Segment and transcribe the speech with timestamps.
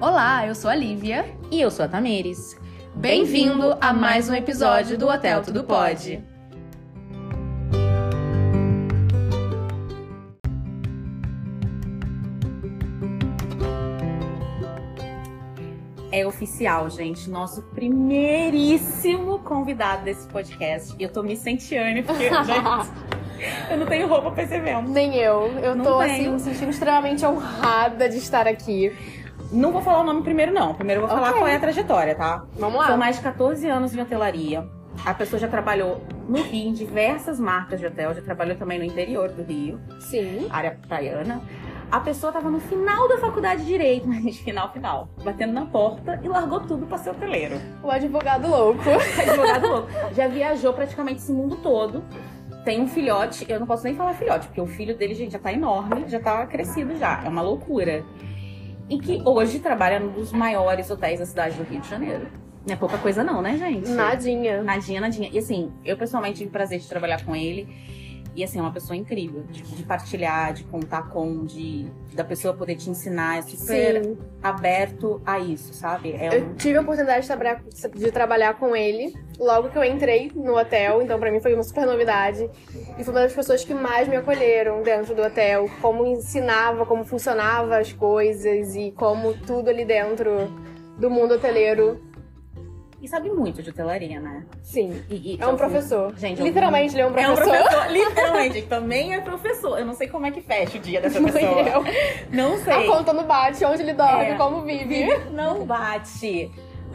[0.00, 1.24] Olá, eu sou a Lívia.
[1.50, 2.56] E eu sou a Tamires.
[2.94, 6.22] Bem-vindo a mais um episódio do Hotel Tudo Pode.
[16.12, 17.28] É oficial, gente.
[17.28, 20.94] Nosso primeiríssimo convidado desse podcast.
[20.98, 22.90] Eu tô me sentindo porque, gente,
[23.70, 24.88] eu não tenho roupa pra esse evento.
[24.88, 25.48] Nem eu.
[25.58, 26.12] Eu Não tô, tenho.
[26.12, 28.92] assim, me sentindo extremamente honrada de estar aqui.
[29.52, 30.74] Não vou falar o nome primeiro, não.
[30.74, 31.40] Primeiro eu vou falar Ok.
[31.40, 32.44] qual é a trajetória, tá?
[32.58, 32.86] Vamos lá.
[32.88, 34.66] São mais de 14 anos em hotelaria.
[35.04, 38.84] A pessoa já trabalhou no Rio em diversas marcas de hotel, já trabalhou também no
[38.84, 40.46] interior do Rio, Sim.
[40.50, 41.42] área praiana.
[41.92, 46.18] A pessoa tava no final da faculdade de Direito, mas final, final, batendo na porta
[46.22, 47.56] e largou tudo pra ser hoteleiro.
[47.82, 48.80] O advogado louco.
[49.20, 49.88] Advogado louco.
[50.12, 52.02] Já viajou praticamente esse mundo todo.
[52.64, 55.38] Tem um filhote, eu não posso nem falar filhote, porque o filho dele, gente, já
[55.38, 57.22] tá enorme, já tá crescido já.
[57.24, 58.02] É uma loucura.
[58.88, 62.28] E que hoje trabalha num dos maiores hotéis da cidade do Rio de Janeiro.
[62.66, 63.88] Não é pouca coisa não, né, gente?
[63.90, 64.62] Nadinha.
[64.62, 65.30] Nadinha, nadinha.
[65.32, 67.68] E assim, eu pessoalmente tive o prazer de trabalhar com ele.
[68.36, 69.42] E assim, é uma pessoa incrível.
[69.50, 73.38] De, de partilhar, de contar com, de da pessoa poder te ensinar.
[73.38, 74.18] É super Sim.
[74.42, 76.12] aberto a isso, sabe?
[76.12, 76.32] É um...
[76.34, 77.62] Eu tive a oportunidade de trabalhar,
[77.94, 81.62] de trabalhar com ele logo que eu entrei no hotel, então pra mim foi uma
[81.62, 82.48] super novidade.
[82.98, 87.04] E foi uma das pessoas que mais me acolheram dentro do hotel, como ensinava, como
[87.04, 90.30] funcionava as coisas e como tudo ali dentro
[90.98, 92.00] do mundo hoteleiro.
[93.06, 94.42] E sabe muito de hotelaria, né?
[94.64, 95.00] Sim.
[95.08, 96.12] E- e- É um professor.
[96.18, 97.62] Gente, Literalmente, ele é um É um professor.
[97.62, 98.62] professor, literalmente.
[98.62, 99.78] Também é professor.
[99.78, 101.60] Eu não sei como é que fecha o dia dessa Não pessoa.
[101.62, 101.84] eu.
[102.32, 102.86] Não A sei.
[102.88, 104.34] conta não bate, onde ele dorme, É.
[104.34, 105.06] como vive.
[105.30, 106.50] Não bate.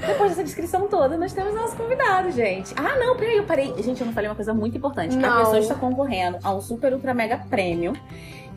[0.05, 2.73] Depois dessa descrição toda, nós temos nosso convidado, gente.
[2.75, 3.73] Ah, não, peraí, eu parei.
[3.81, 5.15] Gente, eu não falei uma coisa muito importante.
[5.15, 5.37] A Não.
[5.37, 7.93] pessoa está concorrendo a um super ultra mega prêmio.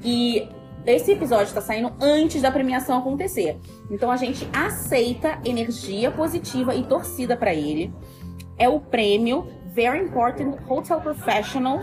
[0.02, 0.48] E
[0.86, 3.56] esse episódio está saindo antes da premiação acontecer.
[3.90, 7.92] Então a gente aceita energia positiva e torcida para ele.
[8.58, 11.80] É o prêmio Very Important Hotel Professional,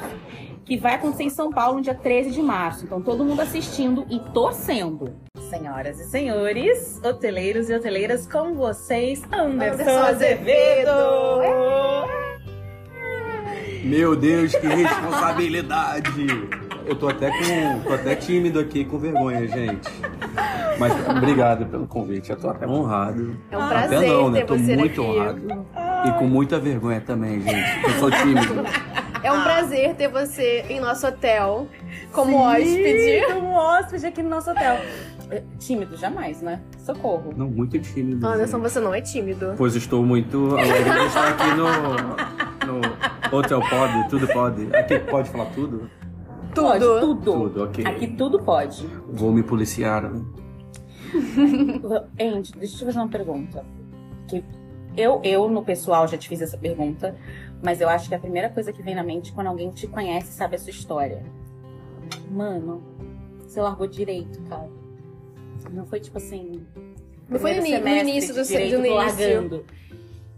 [0.64, 2.86] que vai acontecer em São Paulo no dia 13 de março.
[2.86, 5.16] Então todo mundo assistindo e torcendo.
[5.50, 10.92] Senhoras e senhores, hoteleiros e hoteleiras, com vocês, Anderson, Anderson Azevedo.
[13.84, 16.71] Meu Deus, que responsabilidade!
[16.92, 17.80] Eu tô até com.
[17.88, 19.90] tô até tímido aqui com vergonha, gente.
[20.78, 22.32] Mas obrigado pelo convite.
[22.32, 23.38] Eu tô até honrado.
[23.50, 24.42] É um até prazer não, né?
[24.42, 25.10] Tô você muito aqui.
[25.10, 25.66] honrado.
[26.06, 27.84] E com muita vergonha também, gente.
[27.86, 28.56] Eu sou tímido.
[29.24, 31.68] É um prazer ter você em nosso hotel
[32.12, 33.34] como Sim, hóspede.
[33.34, 34.78] Como hóspede aqui no nosso hotel.
[35.30, 36.60] É, Tímido, jamais, né?
[36.80, 37.34] Socorro.
[37.38, 38.28] Não, muito tímido.
[38.28, 38.70] Anderson, gente.
[38.70, 39.54] você não é tímido.
[39.58, 41.68] Pois estou muito alegre de estar aqui no.
[42.68, 44.76] no Hotel Pod, tudo pode.
[44.76, 45.90] Aqui pode falar tudo?
[46.54, 47.00] Pode, Tudo.
[47.00, 47.32] tudo.
[47.32, 47.86] Tudo, ok.
[47.86, 48.86] Aqui tudo pode.
[49.08, 50.12] Vou me policiar.
[50.12, 50.22] né?
[52.20, 53.66] Andy, deixa eu te fazer uma pergunta.
[54.28, 54.44] Que
[54.96, 57.16] eu, eu, no pessoal, já te fiz essa pergunta,
[57.64, 59.88] mas eu acho que a primeira coisa que vem na mente é quando alguém te
[59.88, 61.24] conhece e sabe a sua história.
[62.30, 62.82] Mano,
[63.40, 64.70] você largou direito, cara.
[65.72, 66.66] Não foi tipo assim.
[67.30, 69.66] Não foi no, início do, direito, do largando.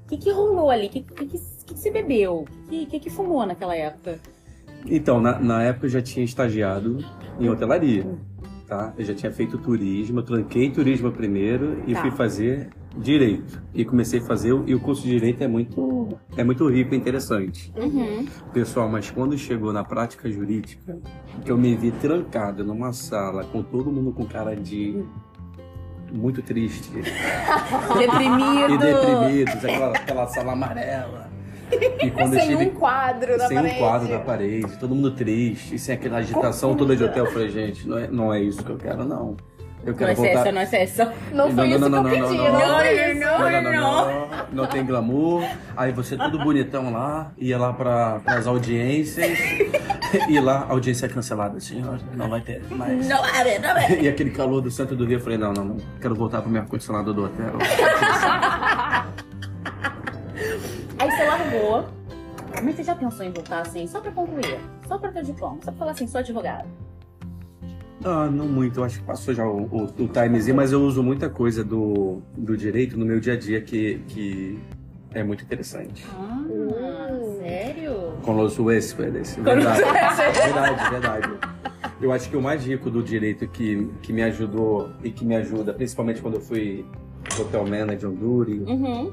[0.05, 0.87] O que, que rolou ali?
[0.87, 2.41] O que, que, que, que você bebeu?
[2.41, 4.19] O que, que, que fumou naquela época?
[4.85, 6.97] Então, na, na época eu já tinha estagiado
[7.39, 8.05] em hotelaria,
[8.67, 8.93] tá?
[8.97, 12.01] Eu já tinha feito turismo, tranquei turismo primeiro e Tá.
[12.01, 13.61] fui fazer direito.
[13.73, 16.97] E comecei a fazer, e o curso de direito é muito, é muito rico e
[16.97, 17.73] interessante.
[17.75, 18.25] Uhum.
[18.53, 20.99] Pessoal, mas quando chegou na prática jurídica,
[21.43, 25.03] que eu me vi trancado numa sala com todo mundo com cara de
[26.11, 26.91] muito triste
[27.97, 28.73] Deprimido.
[28.73, 31.22] e deprimidos, aquela, aquela sala amarela.
[32.01, 33.75] E quando Sem um quadro na sem parede.
[33.75, 37.25] um quadro da parede, todo mundo triste, e sem aquela agitação toda de hotel.
[37.25, 39.35] Eu falei, gente, não é, não é isso que eu quero, não.
[39.85, 40.31] Eu Não quero é voltar.
[40.31, 41.13] essa, não é essa.
[41.33, 45.43] Não foi isso que eu pedi, não, não, não, não, não, não tem glamour.
[45.75, 49.37] Aí você todo bonitão lá, ia lá para as audiências,
[50.29, 53.05] e lá, a audiência é cancelada, senhor, não vai ter mais.
[53.09, 54.01] Não, é, não, é.
[54.01, 56.49] E aquele calor do centro do Rio, eu falei, não, não, não, quero voltar pro
[56.49, 57.53] meu ar-condicionado do hotel.
[61.03, 61.85] Aí você largou.
[62.63, 64.57] Mas você já pensou em voltar assim, só pra concluir?
[64.87, 65.57] Só pra ter diploma?
[65.61, 66.67] Só pra falar assim, sou advogado?
[68.05, 71.01] Ah, não muito, eu acho que passou já o, o, o timezinho, mas eu uso
[71.01, 74.59] muita coisa do, do direito no meu dia a dia que, que
[75.13, 76.05] é muito interessante.
[76.13, 77.37] Ah, Hum.
[77.41, 78.13] sério?
[78.21, 79.81] Com os huéspedes, verdade.
[80.43, 81.29] verdade, verdade.
[82.01, 85.35] Eu acho que o mais rico do direito que, que me ajudou e que me
[85.35, 86.85] ajuda, principalmente quando eu fui
[87.39, 89.11] hotel manager em Honduras, Uhum.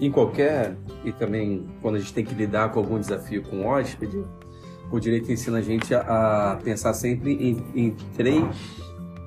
[0.00, 3.66] Em qualquer, e também quando a gente tem que lidar com algum desafio com o
[3.66, 4.24] hóspede,
[4.90, 8.44] o direito ensina a gente a, a pensar sempre em, em três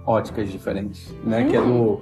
[0.06, 1.46] óticas diferentes, né?
[1.46, 2.00] Que é do,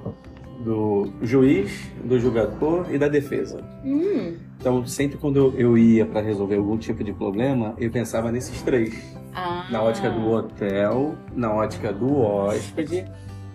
[0.64, 1.72] do juiz,
[2.04, 3.64] do julgador e da defesa.
[3.86, 4.36] Hum.
[4.60, 8.96] Então, sempre quando eu- ia para resolver algum tipo de problema, eu pensava nesses três.
[9.34, 9.68] Ah.
[9.72, 13.06] Na ótica do hotel, na ótica do hóspede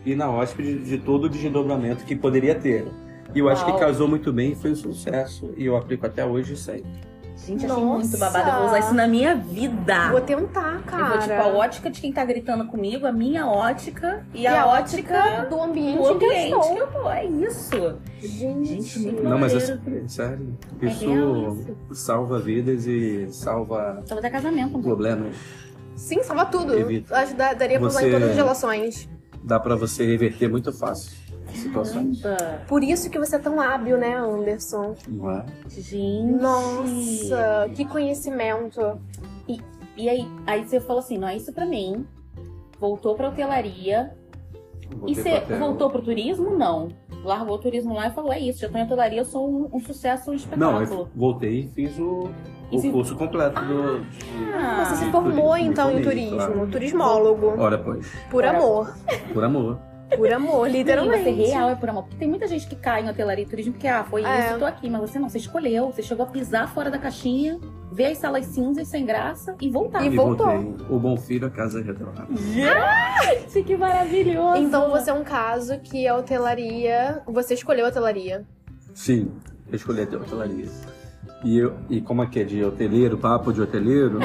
[0.05, 2.87] e na ótica de, de todo o desdobramento que poderia ter.
[3.35, 5.53] E eu acho que casou muito bem e foi um sucesso.
[5.57, 6.91] E eu aplico até hoje sempre.
[7.47, 7.85] Gente, achei Nossa.
[7.99, 8.49] muito babado.
[8.49, 10.11] Eu vou usar isso na minha vida.
[10.11, 11.09] Vou tentar, Eu cara.
[11.11, 14.63] vou, tipo, a ótica de quem tá gritando comigo, a minha ótica e, E a,
[14.63, 16.75] a ótica do ambiente, do que eu ambiente estou.
[16.75, 17.11] que eu tô.
[17.11, 17.99] É isso.
[18.21, 20.09] Gente, Gente, muito Não, mas é Maneiro.
[20.09, 20.59] sério.
[20.81, 21.57] É Isso real
[21.93, 24.79] salva vidas e salva Só até casamento.
[24.81, 25.37] problemas.
[25.95, 26.75] Sim, salva tudo.
[26.77, 27.15] Evita.
[27.17, 29.09] Acho que daria pra usar em todas as relações.
[29.45, 31.13] Dá pra você reverter muito fácil
[31.67, 32.23] situações.
[32.69, 34.95] Por isso que você é tão hábil, né, Anderson?
[35.09, 35.45] Não é?
[35.69, 36.33] Gente.
[36.41, 38.99] Nossa, que conhecimento.
[39.97, 42.07] E aí, aí você falou assim, não é isso pra mim.
[42.79, 44.13] Voltou pra hotelaria.
[44.95, 46.51] Voltei e você voltou pro turismo?
[46.57, 46.89] Não.
[47.25, 49.69] Largou o turismo lá e falou, é isso, já tô em hotelaria, eu sou um,
[49.75, 51.01] um sucesso, um Não, espetáculo.
[51.01, 52.29] eu voltei e fiz o,
[52.71, 54.01] E o se- curso completo do.
[54.01, 56.37] de- Ah, Você se formou, turismo, então, em turismo.
[56.37, 56.67] claro.
[56.71, 57.55] Turismólogo.
[57.59, 58.07] Ora, pois.
[58.31, 58.57] Por Ora.
[58.59, 58.95] amor.
[59.33, 59.79] Por amor.
[60.17, 61.19] Por amor, Literalmente.
[61.19, 61.47] literalmente.
[61.49, 62.03] Você real é por amor.
[62.05, 64.39] Porque tem muita gente que cai em hotelaria e turismo porque, ah, foi É.
[64.41, 64.89] isso, eu tô aqui.
[64.89, 65.87] Mas você não, você escolheu.
[65.91, 67.59] Você chegou a pisar fora da caixinha,
[67.91, 70.05] ver as salas cinzas sem graça e voltar.
[70.05, 70.47] E voltou.
[70.47, 70.87] voltei.
[70.89, 72.29] O bom filho, a casa retornada.
[72.37, 74.63] Gente, que maravilhoso!
[74.63, 77.23] Então você é um caso que a hotelaria.
[77.27, 78.45] Você escolheu a hotelaria.
[78.95, 79.33] Sim,
[79.69, 80.69] eu escolhi a hotelaria.
[81.47, 84.19] E, eu, e como aqui é de hoteleiro, papo de hoteleiro,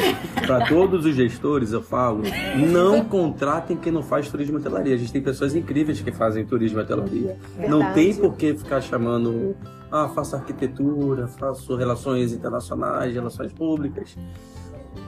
[0.48, 2.24] para todos os gestores eu falo,
[2.58, 4.96] não contratem quem não faz turismo e hotelaria.
[4.96, 7.38] A gente tem pessoas incríveis que fazem turismo e hotelaria.
[7.70, 7.94] Não Verdade.
[7.94, 9.56] tem por que ficar chamando,
[9.92, 14.18] ah, faço arquitetura, faço relações internacionais, relações públicas.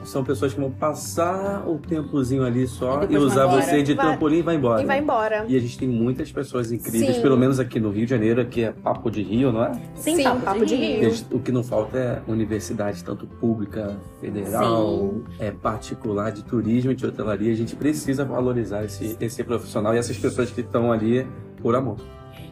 [0.03, 4.05] São pessoas que vão passar o tempozinho ali só E e, usar você de Vai-
[4.07, 4.81] trampolim e vai embora.
[4.81, 5.45] E vai embora.
[5.47, 7.21] E a gente tem muitas pessoas incríveis, Sim.
[7.21, 9.71] pelo menos aqui no Rio de Janeiro, que é papo de Rio, não é?
[9.95, 11.09] Sem Sim, papo, papo de de rio.
[11.11, 15.23] Gente- O que não falta é universidade, tanto pública, federal, Sim.
[15.39, 17.51] é particular, de turismo e de hotelaria.
[17.51, 21.25] A gente precisa valorizar esse, esse profissional e essas pessoas que estão ali
[21.61, 21.97] por amor.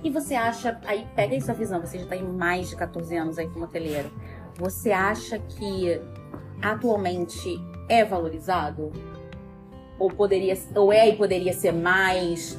[0.03, 3.37] E você acha, aí pega aí sua visão, você já tem mais de 14 anos
[3.37, 4.09] aí como hoteleiro.
[4.57, 5.99] Você acha que
[6.61, 7.59] atualmente
[7.89, 8.91] é valorizado?
[9.99, 12.57] Ou poderia, ou é e poderia ser mais?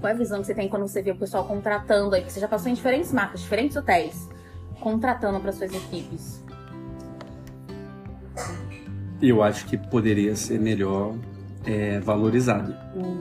[0.00, 2.20] Qual é a visão que você tem quando você vê o pessoal contratando aí?
[2.22, 4.28] Porque você já passou em diferentes marcas, diferentes hotéis,
[4.80, 6.42] contratando para suas equipes.
[9.20, 11.14] Eu acho que poderia ser melhor
[11.64, 12.74] é, valorizado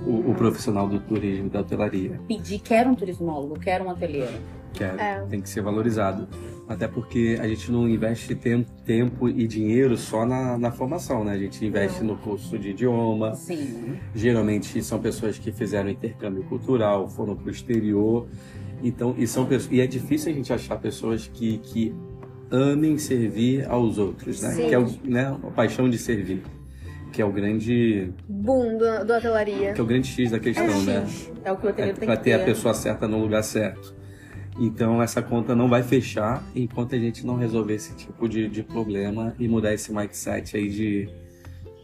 [0.08, 2.20] o, o profissional do turismo da hotelaria.
[2.28, 4.34] Pedir, quero um turismólogo, quero um hoteleiro.
[4.74, 5.26] que é- É.
[5.30, 6.28] tem que ser valorizado.
[6.72, 11.34] Até porque a gente não investe tem- tempo e dinheiro só na, na formação, né?
[11.34, 13.36] A gente investe no curso de idioma.
[13.36, 13.98] Sim.
[14.16, 18.26] Geralmente são pessoas que fizeram intercâmbio cultural, foram para o exterior.
[18.82, 21.94] Então, e, são, e é difícil a gente achar pessoas que, que
[22.50, 24.52] amem servir aos outros, né?
[24.52, 24.68] Sim.
[24.70, 25.28] Que é o, né?
[25.44, 26.42] a paixão de servir.
[27.12, 29.74] Que é o grande, Boom do, do hotelaria.
[29.74, 31.06] que é o grande X da questão, né?
[31.44, 32.42] É o que o É hoteleiro tem para que ter ter.
[32.42, 33.94] a pessoa certa no lugar certo.
[34.60, 38.64] Então essa conta não vai fechar enquanto a gente não resolver esse tipo de, de
[38.64, 41.10] problema e mudar esse mindset aí de,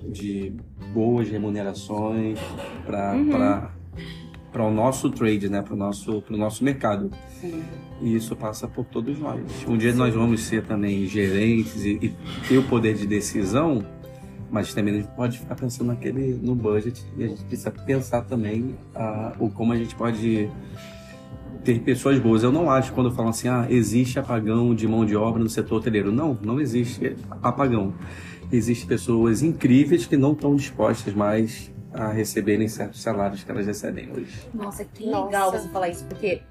[0.09, 0.53] de
[0.93, 2.37] boas remunerações
[2.85, 3.29] para Uhum.
[4.51, 5.61] para o nosso trade, né?
[5.61, 7.11] Para o nosso, pro nosso mercado.
[7.39, 7.63] Sim.
[8.01, 9.41] E isso passa por todos nós.
[9.67, 12.15] Um dia nós vamos ser também gerentes e, e
[12.47, 13.83] ter o poder de decisão,
[14.51, 18.21] mas também a gente pode ficar pensando naquele, no budget e a gente precisa pensar
[18.23, 20.49] também ah, o como a gente pode
[21.67, 22.43] ter pessoas boas.
[22.43, 25.79] Eu não acho quando falam assim, ah, existe apagão de mão de obra no setor
[25.79, 26.13] hoteleiro.
[26.13, 27.93] Não, não existe apagão.
[28.49, 34.09] Existem pessoas incríveis que não estão dispostas mais a receberem certos salários que elas recebem
[34.09, 34.47] hoje.
[34.53, 35.25] Nossa, que Nossa.
[35.25, 36.41] legal você falar isso, porque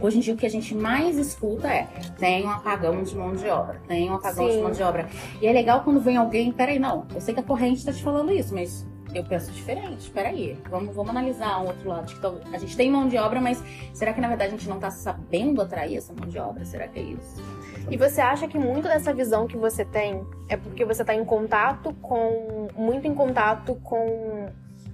[0.00, 1.86] hoje em dia o que a gente mais escuta é
[2.18, 4.56] tem um apagão de mão de obra, tem um apagão Sim.
[4.56, 5.06] de mão de obra.
[5.42, 8.02] E é legal quando vem alguém, peraí, não, eu sei que a corrente tá te
[8.02, 12.12] falando isso, mas eu penso diferente, peraí, vamos, vamos analisar um outro lado.
[12.12, 13.62] Então, a gente tem mão de obra, mas
[13.94, 16.64] será que na verdade a gente não tá sabendo atrair essa mão de obra?
[16.64, 17.42] Será que é isso?
[17.90, 21.24] E você acha que muito dessa visão que você tem é porque você está em
[21.24, 22.68] contato com.
[22.76, 24.48] muito em contato com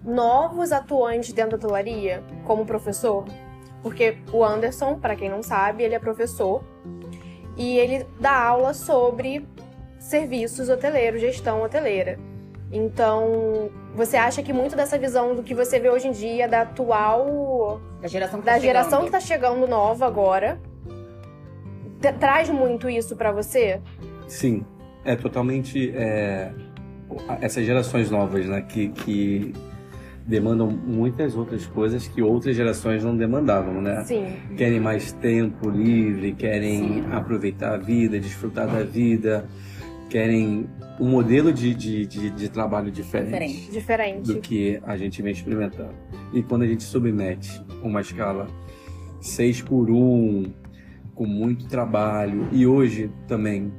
[0.04, 3.24] novos atuantes dentro da hotelaria, como professor?
[3.82, 6.62] Porque o Anderson, para quem não sabe, ele é professor
[7.56, 9.46] e ele dá aula sobre
[9.98, 12.18] serviços hoteleiros, gestão hoteleira.
[12.70, 16.62] Então, você acha que muito dessa visão do que você vê hoje em dia, da
[16.62, 19.04] atual Da geração que da tá geração chegando.
[19.06, 20.58] que tá chegando nova agora,
[22.00, 23.80] tra- traz muito isso pra você?
[24.26, 24.64] Sim,
[25.04, 26.52] é totalmente é,
[27.40, 29.52] essas gerações novas, né, que, que
[30.26, 34.04] demandam muitas outras coisas que outras gerações não demandavam, né?
[34.04, 34.36] Sim.
[34.56, 39.44] Querem mais tempo livre, querem aproveitar a vida, desfrutar da vida,
[40.12, 40.68] querem
[41.00, 43.70] um modelo de, de, de, de trabalho diferente, Diferente.
[43.70, 44.26] Diferente.
[44.26, 45.94] do que a gente vem experimentando.
[46.34, 48.46] E quando a gente submete uma escala
[49.22, 50.52] 6 por 1,
[51.14, 53.72] com muito trabalho, e hoje também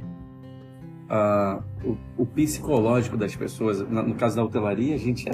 [1.85, 5.33] o, o psicológico das pessoas, no caso da hotelaria, a gente é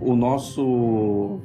[0.00, 1.40] o nosso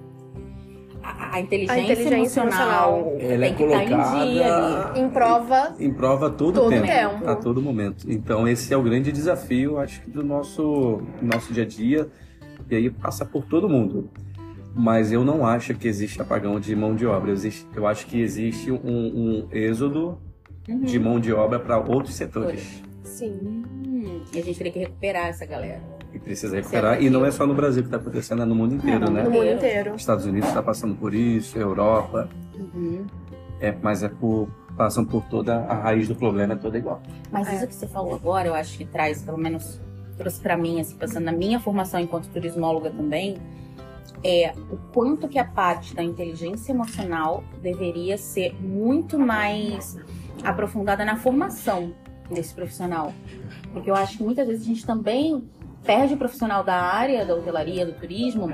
[1.09, 3.17] A, a inteligência, A inteligência emocional, emocional.
[3.19, 4.99] Ela é tem que estar em colocada- dia ali.
[4.99, 5.75] Em prova.
[5.79, 7.29] em prova a todo, Todo tempo, tempo.
[7.29, 8.05] a todo momento.
[8.11, 12.09] Então esse é o grande desafio, acho que do nosso nosso dia a dia
[12.69, 14.09] e aí passa por todo mundo.
[14.75, 17.31] Mas eu não acho que existe apagão de mão de obra.
[17.31, 20.17] Existe, eu acho que existe um, um êxodo
[20.67, 20.81] Uhum.
[20.81, 22.83] de mão de obra para outros setores.
[23.01, 23.63] Sim.
[24.33, 25.81] E a gente teria que recuperar essa galera.
[26.13, 27.01] E precisa recuperar.
[27.01, 29.23] E não é só no Brasil que está acontecendo, é no mundo inteiro, Não, né?
[29.23, 29.95] No mundo inteiro.
[29.95, 33.05] Estados Unidos está passando por isso, Europa, Uhum.
[33.59, 34.47] é, mas é por
[34.77, 37.01] passam por toda a raiz do problema é toda igual.
[37.31, 37.55] Mas É.
[37.55, 39.81] isso que você falou agora, eu acho que traz, pelo menos,
[40.17, 43.37] trouxe pra mim, assim, pensando na minha formação enquanto turismóloga também,
[44.23, 49.97] é o quanto que a parte da inteligência emocional deveria ser muito mais
[50.43, 51.91] aprofundada na formação
[52.29, 53.11] desse profissional.
[53.73, 55.43] Porque eu acho que muitas vezes a gente também
[55.87, 58.51] perde o profissional da área da hotelaria, do turismo,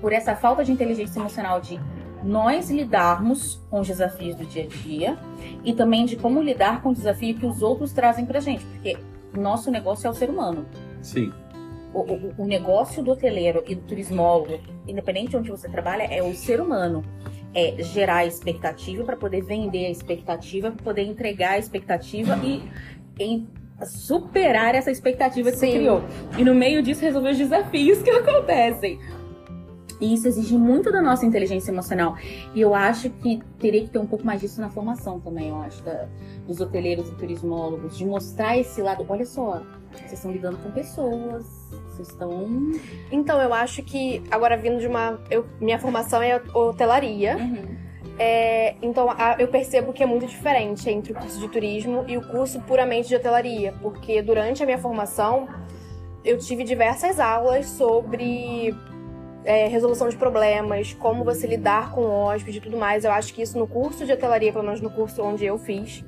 [0.00, 1.80] por essa falta de inteligência emocional de
[2.22, 5.18] nós lidarmos com os desafios do dia a dia
[5.64, 8.98] e também de como lidar com o desafio que os outros trazem pra gente, porque
[9.32, 10.66] nosso negócio é o ser humano.
[11.00, 11.32] Sim,
[11.94, 16.22] O, o- o negócio do hoteleiro e do turismólogo, independente de onde você trabalha, é
[16.22, 17.02] o ser humano.
[17.54, 22.62] É gerar expectativa para poder vender a expectativa, para poder entregar a expectativa e
[23.18, 23.48] em-
[23.86, 25.72] superar essa expectativa que você Sim.
[25.78, 26.02] criou.
[26.36, 28.98] E no meio disso resolver os desafios que acontecem.
[30.00, 32.16] E isso exige muito da nossa inteligência emocional.
[32.54, 35.56] E eu acho que teria que ter um pouco mais disso na formação também, eu
[35.60, 36.06] acho, da-
[36.46, 39.04] dos hoteleiros e turismólogos, de mostrar esse lado.
[39.08, 39.60] Olha só,
[39.92, 41.44] vocês estão lidando com pessoas,
[41.90, 42.46] vocês estão.
[43.10, 45.18] Então, eu acho que, agora vindo de uma.
[45.32, 47.36] eu- minha formação é hotelaria.
[48.18, 52.16] É, então, a- eu percebo que é muito diferente entre o curso de turismo e
[52.16, 53.72] o curso puramente de hotelaria.
[53.80, 55.48] Porque durante a minha formação,
[56.24, 58.74] eu tive diversas aulas sobre
[59.44, 63.04] é, resolução de problemas, como você lidar com o hóspede e tudo mais.
[63.04, 66.04] Eu acho que isso no curso de hotelaria, pelo menos no curso onde eu fiz,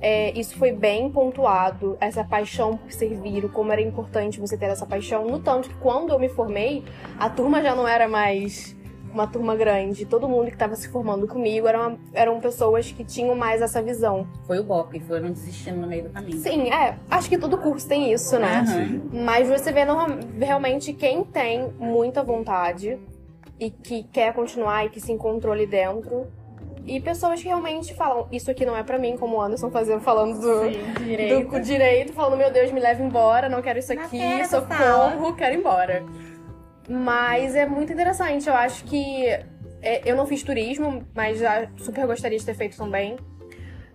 [0.00, 4.66] é, isso foi bem pontuado, essa paixão por servir, o como era importante você ter
[4.66, 5.26] essa paixão.
[5.26, 6.82] No tanto que quando eu me formei,
[7.18, 8.75] a turma já não era mais
[9.16, 10.04] uma turma grande.
[10.04, 13.80] Todo mundo que estava se formando comigo era uma- eram pessoas que tinham mais essa
[13.82, 14.26] visão.
[14.46, 16.38] Foi o golpe, foram desistindo no meio do caminho.
[16.38, 16.96] Sim, é.
[17.10, 18.64] Acho que todo curso tem isso, né?
[18.66, 19.00] Aham.
[19.24, 22.98] Mas você vê norma- realmente quem tem muita vontade
[23.58, 26.26] e que quer continuar e que se encontrou ali dentro.
[26.84, 30.00] E pessoas que realmente falam, isso aqui não é pra mim, como o Anderson fazendo,
[30.02, 30.70] falando do,
[31.02, 31.50] direito.
[31.50, 35.54] do direito, falando, meu Deus, me leva embora, não quero isso Não aqui, socorro, quero
[35.56, 36.04] ir embora.
[36.88, 39.26] Mas é muito interessante, eu acho que.
[39.82, 43.16] é, eu não fiz turismo, mas já super gostaria de ter feito também.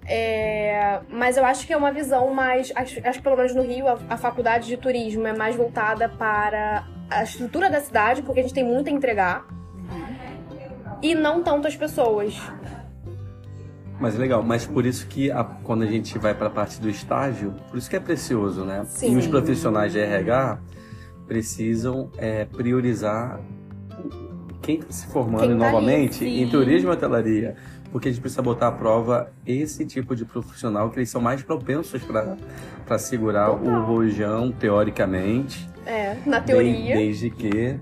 [0.05, 2.71] É, mas eu acho que é uma visão mais.
[2.75, 6.09] Acho, acho que pelo menos no Rio, a, a faculdade de turismo é mais voltada
[6.09, 9.45] para a estrutura da cidade, porque a gente tem muito a entregar.
[11.01, 12.35] E não tanto as pessoas.
[13.99, 16.81] Mas é legal, mas por isso que a- quando a gente vai para a parte
[16.81, 18.83] do estágio, por isso que é precioso, né?
[18.85, 19.13] Sim.
[19.13, 20.59] E os profissionais de RH
[21.35, 23.39] precisam é, priorizar
[24.61, 26.41] quem está se formando Quem tá novamente sim.
[26.41, 27.55] em turismo e hotelaria.
[27.89, 31.41] Porque a gente precisa botar à prova esse tipo de profissional que eles são mais
[31.41, 32.01] propensos
[32.85, 33.65] para segurar Total.
[33.65, 35.69] o rojão, teoricamente.
[35.85, 36.95] É, na de- teoria.
[36.97, 37.79] desde que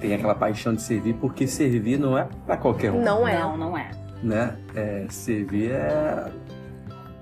[0.00, 3.02] tem aquela paixão de servir, porque servir não é para qualquer um.
[3.02, 3.38] Não é.
[3.38, 3.90] Não, não é.
[4.22, 4.56] Né?
[4.74, 6.30] É, servir é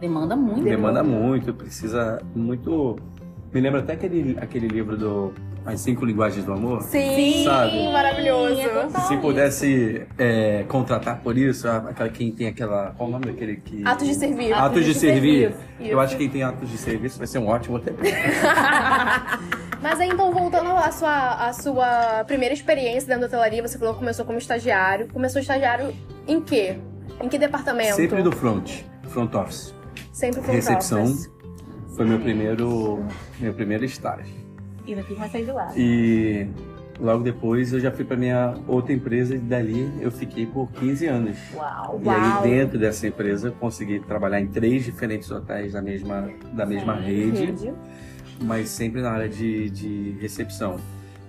[0.00, 0.62] Demanda muito.
[0.62, 2.97] demanda muito, precisa muito.
[3.55, 5.33] Me lembra até aquele, aquele livro do
[5.65, 6.83] As Cinco Linguagens do Amor.
[6.83, 7.89] Sim, Sabe?
[7.93, 8.61] maravilhoso.
[8.61, 12.93] é Se pudesse é, contratar por isso, aquela quem tem aquela.
[12.97, 13.87] Qual o nome daquele que.
[13.87, 14.53] Atos de servir.
[14.53, 15.55] Atos de servir.
[15.79, 15.89] Isso.
[15.93, 17.95] Eu acho que quem tem atos de serviço vai ser um ótimo hotel.
[19.81, 23.95] Mas aí, então, voltando à sua, à sua primeira experiência dentro da hotelaria, você falou
[23.95, 25.07] que começou como estagiário.
[25.13, 25.95] Começou estagiário
[26.27, 26.77] em quê?
[27.23, 27.95] Em que departamento?
[27.95, 29.73] Sempre do front, front office.
[30.13, 31.05] Sempre front Recepção.
[31.05, 31.31] office.
[31.95, 33.05] Foi meu primeiro,
[33.41, 34.35] meu primeiro estágio.
[34.87, 35.73] E quis mais sair de lá.
[35.77, 36.47] E
[37.01, 41.07] logo depois eu já fui para minha outra empresa e dali eu fiquei por 15
[41.07, 41.37] anos.
[41.55, 42.01] Uau.
[42.05, 46.67] E aí dentro dessa empresa eu consegui trabalhar em três diferentes hotéis da mesma, da
[46.67, 47.73] mesma rede, Rede.
[48.43, 50.77] mas sempre na área de, de recepção.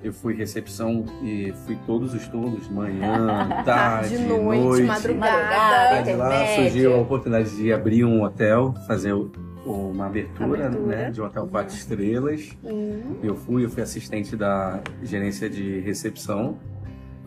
[0.03, 4.83] Eu fui recepção e fui todos os turnos, manhã, tarde, De noite, noite.
[4.83, 5.95] madrugada.
[5.97, 9.31] Aí de lá surgiu a oportunidade de abrir um hotel, fazer o-
[9.65, 10.95] uma abertura, Abertura.
[10.95, 12.49] Né, de um hotel quatro estrelas.
[12.63, 13.15] Hum.
[13.23, 16.57] Eu fui, eu fui assistente da gerência de recepção.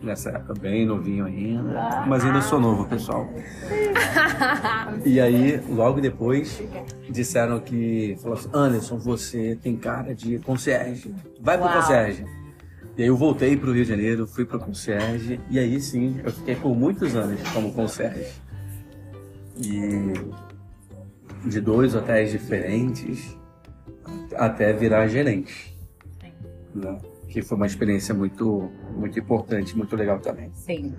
[0.01, 2.05] Nessa época, bem novinho ainda.
[2.07, 3.27] Mas ainda sou novo, pessoal.
[5.05, 6.61] E aí, logo depois,
[7.09, 8.17] disseram que...
[8.21, 11.13] Falou assim, Anderson, você tem cara de concierge.
[11.39, 11.75] Vai pro Uau.
[11.75, 12.25] concierge.
[12.97, 15.39] E aí eu voltei pro Rio de Janeiro, fui pro concierge.
[15.49, 18.33] E aí, sim, eu fiquei por muitos anos como concierge.
[19.57, 20.13] E...
[21.45, 23.37] De dois hotéis diferentes
[24.35, 25.77] até virar gerente.
[26.73, 26.97] Né?
[27.27, 30.51] Que foi uma experiência muito, muito importante, muito legal também.
[30.53, 30.95] Sim.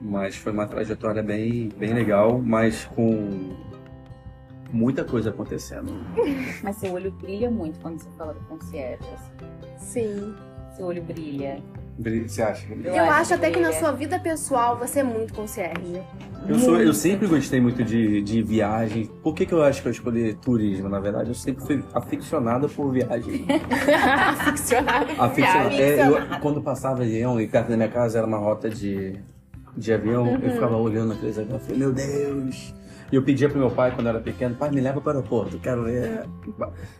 [0.00, 3.54] Mas foi uma trajetória bem, bem legal, mas com
[4.72, 5.92] muita coisa acontecendo.
[6.62, 9.04] Mas seu olho brilha muito quando você fala do concierge.
[9.14, 9.32] assim.
[9.78, 10.34] Sim.
[10.76, 11.62] Seu olho brilha.
[11.98, 12.66] Você acha?
[12.70, 16.00] Eu, Eu acho acho até que na que- sua vida pessoal você é muito concierge.
[16.48, 19.06] Eu, sou, eu sempre gostei muito de, de viagem.
[19.22, 20.88] Por que, que eu acho que eu escolhi turismo?
[20.88, 23.46] Na verdade, eu sempre fui aficionado por viagem.
[24.44, 25.10] Ficcionado.
[25.18, 25.70] Aficionado.
[25.70, 25.80] Viagem.
[25.80, 29.16] É, eu, quando passava avião e perto da minha casa era uma rota de,
[29.76, 32.74] de avião, eu ficava olhando aqueles aviões e falei, meu Deus!
[33.10, 35.16] E eu pedia pro meu pai, quando eu era pequeno, pai, me leva para o
[35.16, 36.24] aeroporto, quero ver.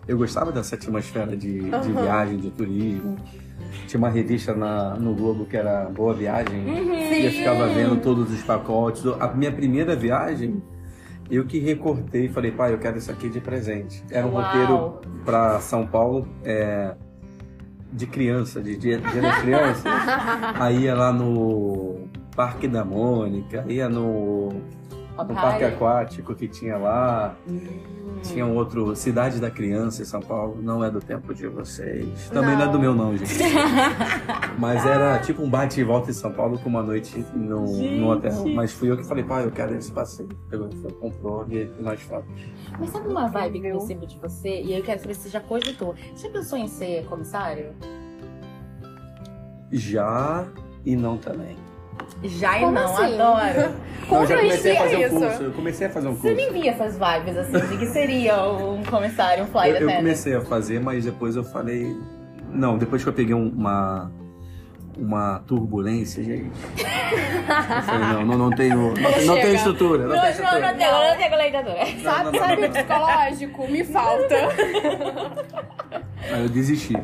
[0.06, 2.02] Eu gostava dessa atmosfera de, de Uhum.
[2.02, 3.16] viagem, de turismo.
[3.88, 6.64] Tinha uma revista na, no Globo que era Boa Viagem.
[6.68, 9.04] E eu ficava vendo todos os pacotes.
[9.20, 10.62] A minha primeira viagem,
[11.30, 14.04] eu que recortei e falei, pai, eu quero isso aqui de presente.
[14.10, 14.42] Era um Uau.
[14.44, 16.94] roteiro para São Paulo é,
[17.92, 19.84] de criança, de dia, dia das crianças.
[20.60, 24.50] Aí ia lá no Parque da Mônica, ia no,
[25.24, 27.36] no Parque Aquático que tinha lá.
[28.22, 30.58] Tinha um outro, Cidade da Criança em São Paulo.
[30.60, 32.28] Não é do tempo de vocês.
[32.30, 33.34] Também não, é do meu, não, gente.
[34.58, 38.10] Mas era tipo um bate e volta em São Paulo com uma noite no, no
[38.10, 38.46] hotel.
[38.54, 40.28] Mas fui eu que falei, pai, eu quero esse passeio.
[40.48, 42.24] Pegou, foi, comprou e nós fomos.
[42.78, 44.62] Mas sabe uma vibe que eu recebo de você?
[44.62, 45.94] E aí eu quero saber se você já cogitou.
[46.14, 47.74] Você já pensou em ser comissário?
[49.70, 50.46] Já
[50.84, 51.56] e não também.
[52.24, 53.14] Já e Como não, assim?
[53.20, 53.74] adoro.
[54.08, 55.10] Não, eu já comecei a fazer um isso.
[55.18, 55.42] curso.
[55.42, 56.36] Eu comecei a fazer um Você curso.
[56.36, 59.96] me envia essas vibes assim, de que seria um comissário, um flight Eu, eu attendant.
[59.96, 61.96] comecei a fazer, mas depois eu falei.
[62.48, 64.10] Não, depois que eu peguei um- uma.
[64.96, 66.50] Uma turbulência, gente.
[66.78, 68.94] Eu falei, não, não, não tenho.
[68.96, 69.40] Não, não Chega.
[69.42, 70.06] tenho estrutura.
[70.06, 70.72] Não, Não, tenho não, estrutura.
[70.72, 71.86] não tenho, não leitadora.
[72.02, 73.68] Sabe, sabe o psicológico?
[73.70, 74.34] Me falta.
[76.32, 76.94] Aí eu desisti.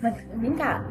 [0.00, 0.84] Mas vem cá.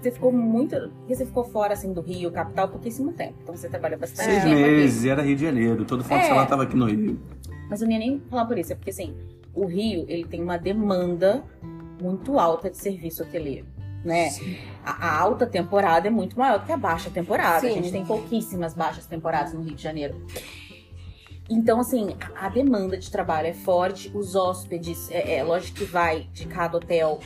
[0.00, 0.76] Você ficou muito.
[0.98, 3.34] Porque você ficou fora assim do Rio, capital, pouquíssimo tempo.
[3.42, 4.54] Então você trabalhou bastante Seis aqui.
[4.54, 5.84] meses, era Rio de Janeiro.
[5.84, 6.28] Todo final de É.
[6.28, 7.18] semana tava aqui no Rio.
[7.68, 9.14] Mas eu não ia nem falar por isso, é porque assim,
[9.54, 11.44] o Rio, ele tem uma demanda
[12.00, 13.66] muito alta de serviço hoteleiro,
[14.04, 14.30] né?
[14.84, 17.58] A, a alta temporada é muito maior do que a baixa temporada.
[17.66, 17.74] A Sim.
[17.74, 20.14] gente tem pouquíssimas baixas temporadas no Rio de Janeiro.
[21.50, 25.84] Então, assim, a a demanda de trabalho é forte, os hóspedes, é, é lógico que
[25.84, 27.18] vai de cada hotel,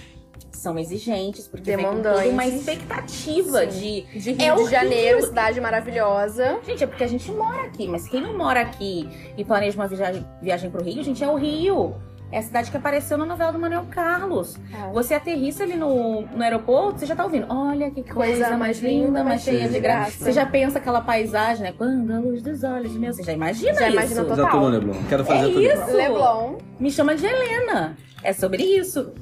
[0.59, 5.27] são exigentes, porque vem com toda uma expectativa de De Rio É de Janeiro, Rio.
[5.27, 6.59] cidade maravilhosa.
[6.67, 9.89] Gente, é porque a gente mora aqui, mas quem não mora aqui e planeja uma
[9.89, 11.95] viagem, viagem pro Rio, gente, é o Rio.
[12.31, 14.57] É a cidade que apareceu na novela do Manuel Carlos.
[14.95, 17.45] Você aterrissa ali no, no aeroporto, você já tá ouvindo.
[17.51, 20.13] Olha que coisa, mais linda, mais cheia de graça.
[20.25, 21.75] Você já pensa aquela paisagem, né?
[21.77, 23.17] Quando a luz dos olhos meus.
[23.17, 23.97] Você já imagina Já isso.
[23.99, 24.37] imagina total.
[24.47, 24.95] Já tô no Leblon.
[25.11, 25.95] Quero fazer É tudo isso.
[25.95, 26.57] Leblon.
[26.81, 27.99] Me chama de Helena.
[28.23, 29.13] É sobre isso.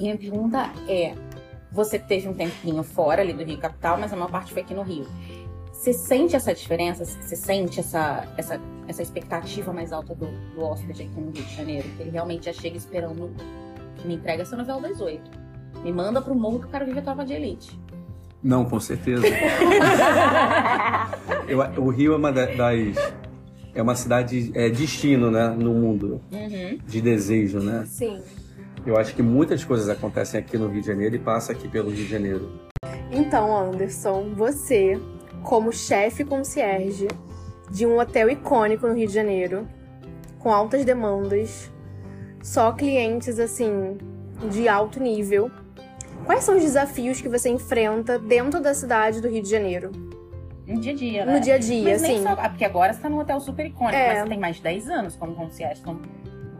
[0.00, 1.14] E a minha pergunta é:
[1.70, 4.74] você teve um tempinho fora ali do Rio Capital, mas a maior parte foi aqui
[4.74, 5.06] no Rio.
[5.72, 7.04] Você sente essa diferença?
[7.04, 11.56] Você sente essa, essa, essa expectativa mais alta do, do hóspede aqui no Rio de
[11.56, 11.88] Janeiro?
[11.96, 13.30] Que ele realmente já chega esperando
[13.96, 15.28] que me entregue essa novela das oito.
[15.82, 17.76] Me manda pro morro que eu quero viver a tropa de elite.
[18.42, 19.24] Não, com certeza.
[21.48, 22.96] Eu- o Rio é uma da- das.
[23.74, 25.48] É uma cidade é, destino, né?
[25.48, 26.20] No mundo.
[26.30, 26.78] Uhum.
[26.86, 27.84] De desejo, né?
[27.86, 28.20] Sim.
[28.84, 31.88] Eu acho que muitas coisas acontecem aqui no Rio de Janeiro e passa aqui pelo
[31.90, 32.50] Rio de Janeiro.
[33.10, 34.98] Então, Anderson, você,
[35.42, 37.06] como chefe concierge
[37.70, 39.68] de um hotel icônico no Rio de Janeiro,
[40.38, 41.70] com altas demandas,
[42.42, 43.96] só clientes assim
[44.50, 45.48] de alto nível,
[46.26, 49.92] quais são os desafios que você enfrenta dentro da cidade do Rio de Janeiro?
[50.66, 51.34] No dia a dia, né?
[51.34, 52.22] No dia a dia, Mas assim.
[52.22, 52.30] só.
[52.32, 54.08] ah, Porque agora você tá num hotel super icônico, É.
[54.08, 55.80] mas você tem mais de 10 anos como concierge.
[55.80, 56.00] Então,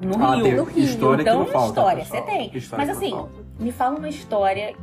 [0.03, 0.57] no Ah, Rio.
[0.57, 0.85] no Rio.
[0.85, 1.69] História Então, que não falta.
[1.81, 2.23] história, pessoal.
[2.25, 2.57] você tem.
[2.57, 3.33] História Mas assim, falta.
[3.61, 4.75] Me fala uma história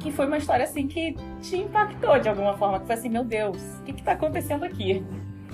[0.00, 2.80] que foi uma história assim que te impactou de alguma forma.
[2.80, 5.04] Que foi assim, meu Deus, o que que tá acontecendo aqui?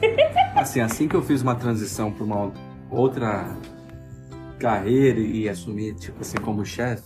[0.57, 2.51] Assim, assim que eu fiz uma transição para uma
[2.91, 3.55] outra
[4.59, 7.05] carreira e assumir, tipo assim, como chefe,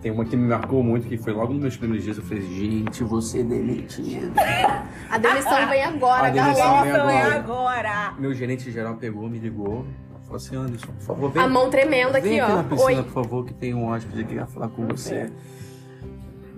[0.00, 2.16] Tem uma que me marcou muito, que foi logo nos meus primeiros dias.
[2.18, 4.32] Eu falei, gente, você é demitido.
[5.10, 7.06] A demissão vem agora, A demissão galera.
[7.06, 8.14] vem é agora.
[8.16, 9.84] Meu gerente geral pegou, me ligou.
[10.28, 12.56] Falou assim, Anderson, por favor, vem, A mão tremenda aqui, aqui ó.
[12.56, 13.02] na piscina, Oi.
[13.02, 15.30] por favor, que tem um hóspede que quer falar com você.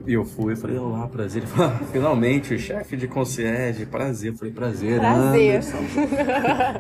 [0.07, 1.43] E eu fui, eu falei, olá, prazer.
[1.45, 4.33] Ele falou, "Ah, finalmente, o chefe de concierge, prazer.
[4.33, 5.57] Eu falei, prazer, Prazer.
[5.59, 5.77] Anderson.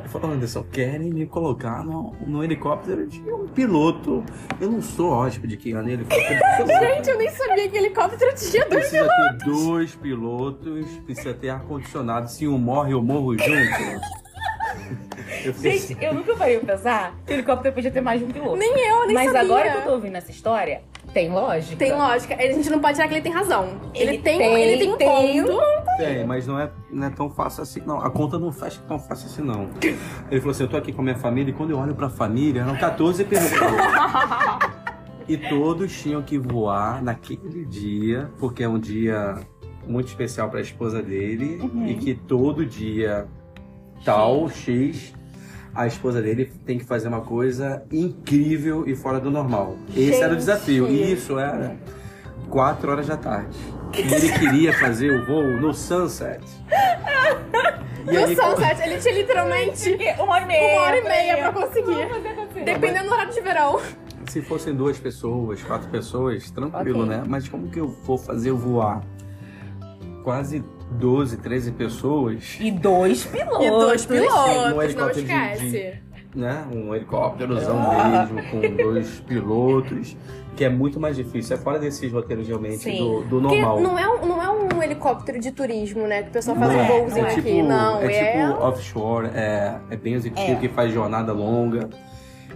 [0.00, 4.24] Ele falou, Anderson, querem me colocar no, no helicóptero de um piloto.
[4.60, 6.84] Eu não sou hóspede que anda em helicóptero de piloto.
[6.86, 12.28] Gente, eu nem sabia que helicóptero tinha dois Precisa ter dois pilotos, precisa ter ar-condicionado.
[12.28, 14.00] Se um morre, eu morro junto.
[15.44, 18.20] Eu fiquei assim, Gente, eu nunca parei pra pensar que o helicóptero podia ter mais
[18.20, 18.56] de um piloto.
[18.56, 19.40] Nem eu, nem Mas sabia.
[19.40, 20.82] agora que eu tô ouvindo essa história,
[21.14, 21.76] tem lógica.
[21.76, 22.34] Tem lógica.
[22.34, 23.80] A gente não pode tirar que ele tem razão.
[23.94, 25.60] Ele, Ele tem, tem- ele tem um tem ponto.
[25.96, 28.00] Tem, mas não é, não é tão fácil assim, não.
[28.00, 29.68] A conta não fecha tão fácil assim, não.
[30.30, 32.08] Ele falou assim: eu tô aqui com a minha família e quando eu olho pra
[32.10, 33.70] família, eram 14 pessoas.
[35.28, 39.36] e todos tinham que voar naquele dia, porque é um dia
[39.86, 43.26] muito especial pra esposa dele e que todo dia
[44.04, 45.14] tal, X.
[45.74, 49.76] A esposa dele tem que fazer uma coisa incrível e fora do normal.
[49.96, 50.38] Esse era o Gente.
[50.40, 50.88] desafio.
[50.88, 51.76] E isso era
[52.48, 53.56] 4 horas da tarde.
[53.96, 56.40] E ele queria fazer o voo no Sunset.
[58.08, 60.72] E No aí, Sunset, ele tinha literalmente Uma hora e meia.
[60.72, 62.64] uma hora e meia pra conseguir.
[62.64, 63.80] Dependendo do horário de verão.
[64.28, 67.16] Se fossem duas pessoas, quatro pessoas, tranquilo, Ok.
[67.16, 67.22] né?
[67.28, 69.02] Mas como que eu vou fazer eu voar
[70.24, 73.66] quase 12, 13 pessoas, E dois pilotos.
[73.66, 75.94] E dois no pilotos, não helicóptero de- esquece.
[76.34, 76.64] né?
[76.72, 78.08] Um helicópterozão Ah.
[78.32, 80.16] mesmo, com dois pilotos,
[80.56, 81.56] que é muito mais difícil.
[81.56, 82.98] É fora desses roteiros realmente Sim.
[82.98, 83.80] do, do Porque normal.
[83.80, 86.22] não é, um, não é um helicóptero de turismo, né?
[86.24, 87.34] Que o pessoal faz Não um é, voozinho não é.
[87.34, 87.62] aqui.
[87.62, 88.46] não, é é.
[88.48, 90.56] tipo offshore, é, é bem executivo, É.
[90.56, 91.88] que faz jornada longa.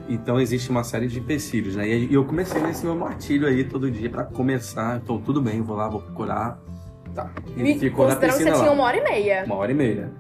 [0.09, 1.89] Então existe uma série de empecilhos, né?
[1.89, 5.01] E eu comecei nesse meu martírio aí todo dia pra começar.
[5.03, 6.59] Então tudo bem, vou lá, vou procurar.
[7.15, 7.31] Tá.
[7.57, 8.65] Ele E ficou na considerando que piscina você lá.
[8.65, 9.45] tinha uma hora e meia.
[9.47, 10.11] Uma hora e meia.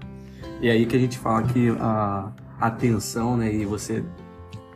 [0.60, 2.30] E aí que a gente fala que a
[2.60, 3.52] atenção, né?
[3.52, 4.04] E você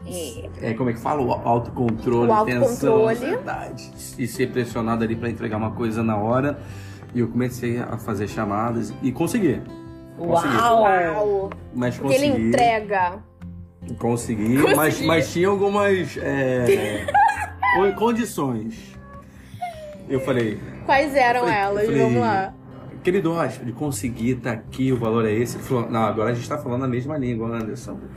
[0.07, 0.70] É.
[0.70, 1.22] é, como é que fala?
[1.22, 2.68] O autocontrole, O autocontrole.
[2.68, 3.90] tensão, ansiedade.
[4.18, 6.59] E ser pressionado ali pra entregar uma coisa na hora.
[7.14, 9.61] E eu comecei a fazer chamadas e consegui.
[10.18, 10.57] Consegui.
[10.57, 10.83] Uau!
[10.83, 11.50] Uau!
[11.74, 12.48] Mas Porque ele consegui.
[12.48, 13.18] entrega.
[13.98, 14.76] Consegui, Consegui.
[14.76, 17.07] Mas, mas tinha algumas é,
[17.76, 18.94] co- condições.
[20.09, 21.85] Eu falei, Quais eram Falei- elas?
[21.85, 22.55] falei- Vamos lá.
[23.05, 25.59] querido hóspede, consegui, tá aqui, o valor é esse.
[25.59, 27.98] Falou, não, agora a gente tá falando a mesma língua, Anderson.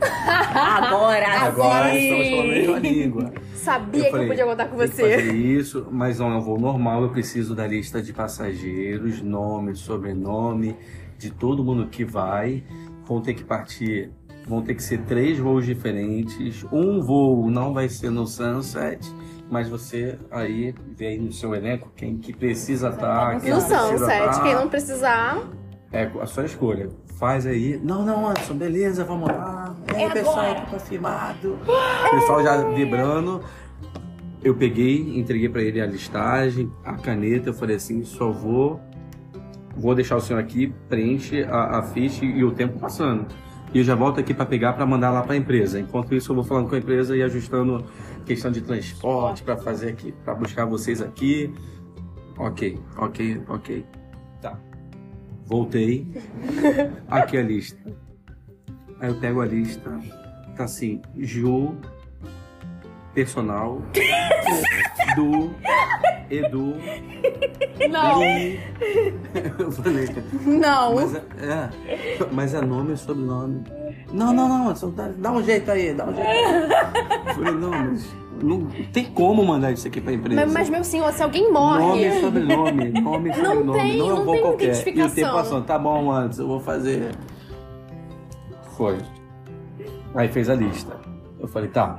[0.54, 1.98] Agora, Agora sim.
[1.98, 3.32] estamos falando a mesma língua.
[3.54, 5.02] Sabia Eu que eu podia contar com você.
[5.02, 7.02] fazer isso, mas não é um voo normal.
[7.02, 10.74] Eu preciso da lista de passageiros, nome, sobrenome,
[11.18, 12.64] de todo mundo que vai.
[13.06, 14.10] Vão ter que partir,
[14.46, 16.64] vão ter que ser três voos diferentes.
[16.72, 18.98] Um voo não vai ser no Sunset,
[19.50, 23.34] mas você aí vê aí no seu elenco quem que precisa estar.
[23.34, 24.42] No não precisa Sunset, tá.
[24.42, 25.42] quem não precisar.
[25.92, 26.88] É a sua escolha.
[27.18, 27.78] Faz aí.
[27.82, 29.76] Não, não, Anderson, beleza, vamos lá.
[29.94, 31.58] Aí, É pessoal, tá confirmado.
[32.06, 33.42] O pessoal já vibrando.
[34.42, 37.50] Eu peguei, entreguei pra ele a listagem, a caneta.
[37.50, 38.80] Eu falei assim: só vou.
[39.76, 43.26] Vou deixar o senhor aqui, preenche a, a ficha e o tempo passando.
[43.74, 45.80] E eu já volto aqui pra pegar pra mandar lá pra empresa.
[45.80, 47.84] Enquanto isso, eu vou falando com a empresa e ajustando
[48.26, 51.52] questão de transporte pra fazer aqui, pra buscar vocês aqui.
[52.36, 53.86] Ok, ok, ok.
[54.40, 54.58] Tá.
[55.46, 56.06] Voltei.
[57.08, 57.78] Aqui a lista.
[59.00, 59.98] Aí eu pego a lista.
[60.56, 61.74] Tá assim, Ju,
[63.14, 63.80] personal,
[65.16, 65.50] do,
[66.30, 66.74] Edu,
[67.90, 68.58] Não, Li.
[69.58, 70.08] Eu falei,
[70.46, 70.94] não.
[70.94, 71.70] mas é, é,
[72.32, 73.62] mas é nome e sobrenome.
[74.12, 76.28] Não, não, não, só dá, dá um jeito aí, dá um jeito.
[77.28, 78.08] Eu falei, não, mas
[78.42, 80.40] não tem como mandar isso aqui pra empresa.
[80.46, 81.80] Mas, mas, meu senhor, se alguém morre.
[81.84, 84.64] Nome e sobrenome, nome e Não sobrenome, tem- não, não tem qualquer.
[84.64, 85.14] E o identificação.
[85.14, 87.10] tempo passando, tá bom antes, eu vou fazer.
[88.76, 88.98] Foi.
[90.14, 90.96] Aí fez a lista.
[91.40, 91.98] Eu falei, tá.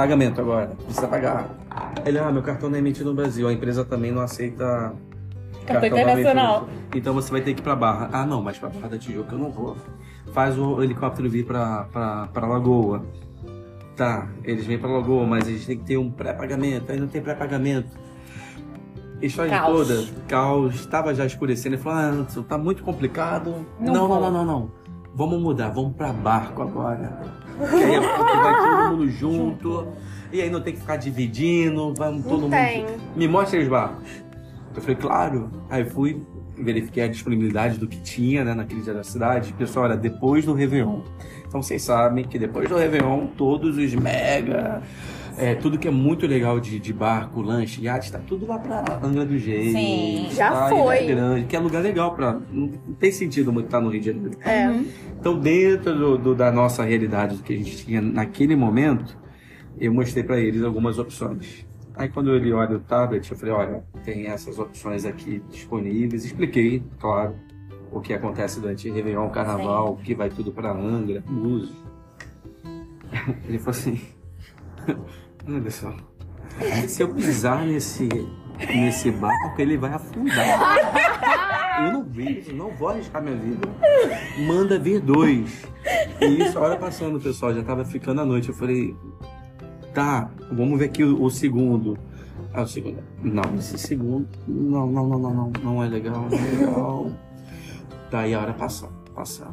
[0.00, 1.50] Pagamento agora, precisa pagar.
[2.06, 4.94] Ele, ah, meu cartão não é emitido no Brasil, a empresa também não aceita
[5.66, 6.68] Cartão pra internacional.
[6.96, 8.08] Então você vai ter que ir pra Barra.
[8.10, 9.76] Ah, não, mas pra Barra da Tijuca eu não vou.
[10.32, 13.04] Faz o helicóptero vir pra, pra, pra Lagoa.
[13.94, 16.90] Tá, eles vêm pra Lagoa, mas eles têm que ter um pré-pagamento.
[16.90, 17.94] Aí não tem pré-pagamento.
[19.20, 19.86] História Caos.
[19.86, 21.74] toda, caos, estava já escurecendo.
[21.74, 23.54] Ele falou: Ah, Anderson, tá muito complicado.
[23.78, 24.70] Não Não, não, não, não.
[25.14, 27.20] Vamos mudar, vamos pra barco agora.
[27.68, 28.56] Que aí é vai
[28.88, 29.88] todo mundo junto.
[30.32, 32.84] E aí não tem que ficar dividindo, vamos todo Não tem.
[32.84, 33.00] mundo.
[33.16, 34.08] Me mostra os barcos.
[34.74, 35.50] Eu falei, claro.
[35.68, 36.22] Aí fui,
[36.56, 39.52] verifiquei a disponibilidade do que tinha né, naquele dia da cidade.
[39.54, 41.00] Pessoal, era depois do Réveillon.
[41.46, 44.80] Então vocês sabem que depois do Réveillon, todos os mega
[45.40, 49.00] É, tudo que é muito legal de, de barco, lanche, iate, tá tudo lá pra
[49.02, 49.72] Angra do Reis.
[49.72, 50.28] Sim.
[50.32, 50.68] Já tá?
[50.68, 51.04] foi.
[51.04, 52.38] Ilha Grande, que é lugar legal pra.
[52.52, 54.38] Não tem sentido muito estar no Rio de Janeiro.
[54.42, 54.68] É.
[54.68, 54.86] Uhum.
[55.18, 59.16] Então, dentro do, do- da nossa realidade, do que a gente tinha naquele momento,
[59.78, 61.64] eu mostrei pra eles algumas opções.
[61.96, 66.24] Aí, quando ele olha o tablet, eu falei: olha, tem essas opções aqui disponíveis.
[66.24, 67.34] Expliquei, claro,
[67.92, 71.74] o que acontece durante Réveillon, Carnaval, que vai tudo pra Angra, Búzios.
[73.48, 74.00] Ele falou assim:
[75.46, 75.94] olha só,
[76.86, 78.08] se eu pisar nesse,
[78.58, 81.80] nesse barco, ele vai afundar.
[81.82, 83.68] Eu não vejo, não vou arriscar minha vida.
[84.46, 85.64] Manda ver dois.
[86.20, 88.50] E isso, a hora passando, pessoal, já tava ficando a noite.
[88.50, 88.94] Eu falei,
[89.94, 91.98] tá, vamos ver aqui o, o segundo.
[92.52, 93.02] Ah, o segundo.
[93.22, 94.28] Não, esse segundo.
[94.46, 95.52] Não, não, não, não, não.
[95.62, 97.12] Não é legal, não é legal.
[98.10, 99.46] Daí a hora passou, passou.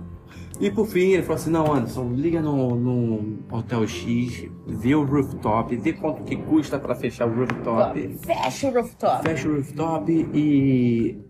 [0.59, 5.03] E por fim, ele falou assim: não, Anderson, liga no, no Hotel X, vê o
[5.03, 8.17] rooftop, vê quanto que custa pra fechar o rooftop.
[8.25, 9.23] Fecha o rooftop.
[9.23, 11.21] Fecha o rooftop e.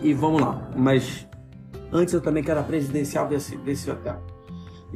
[0.00, 0.70] E vamos lá.
[0.76, 1.26] Mas
[1.92, 4.22] antes eu também quero a presidencial desse, desse hotel.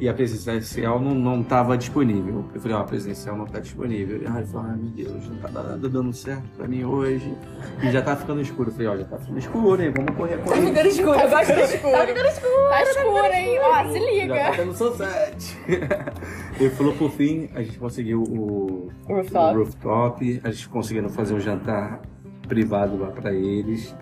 [0.01, 2.45] E a presidencial não, não tava disponível.
[2.55, 4.21] Eu falei, ó, a presidencial não tá disponível.
[4.21, 7.35] E aí ele falou, ai meu Deus, não tá nada dando certo pra mim hoje.
[7.83, 8.69] E já tá ficando escuro.
[8.69, 9.91] Eu falei, ó, já tá ficando escuro, hein?
[9.93, 10.61] Vamos correr, correr.
[10.67, 11.91] ficando escuro, eu gosto Tá escuro.
[11.91, 12.69] Tá escuro.
[12.69, 13.59] Tá escuro, hein?
[13.59, 14.51] Ó, se Já tá liga.
[14.55, 15.57] tendo sunset.
[16.59, 19.55] Ele falou, por fim, a gente conseguiu o, O rooftop.
[19.55, 20.41] o rooftop.
[20.45, 22.01] A gente conseguindo fazer um jantar
[22.47, 23.93] privado lá pra eles.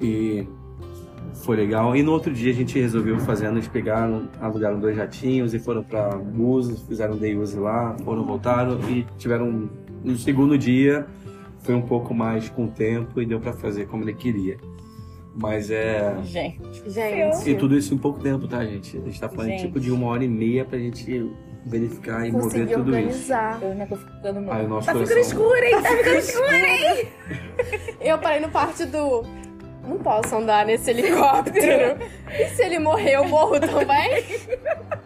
[0.00, 0.46] E
[1.34, 1.94] foi legal.
[1.96, 5.82] E no outro dia a gente resolveu fazer, eles pegaram, alugaram dois jatinhos e foram
[5.82, 9.68] pra Búzios, fizeram day use lá, foram, voltaram e tiveram
[10.04, 11.06] no segundo dia
[11.62, 14.56] foi um pouco mais com o tempo e deu pra fazer como ele queria.
[15.34, 16.16] Mas é.
[16.24, 17.50] Gente, Gente.
[17.50, 18.96] E tudo isso em pouco tempo, tá, gente?
[18.96, 19.66] A gente tá falando Gente.
[19.66, 21.30] tipo de uma hora e meia pra gente
[21.66, 22.98] verificar e mover Consegui tudo isso.
[22.98, 23.58] organizar.
[23.62, 25.16] eu ainda tô ficando Aí o nosso Tá coração.
[25.16, 25.82] ficando escuro, hein?
[25.82, 27.08] Tá ficando escuro, hein?
[28.00, 29.22] Eu parei no parte do.
[29.90, 31.98] Não posso andar nesse helicóptero.
[32.38, 34.24] e se ele morrer, eu morro também?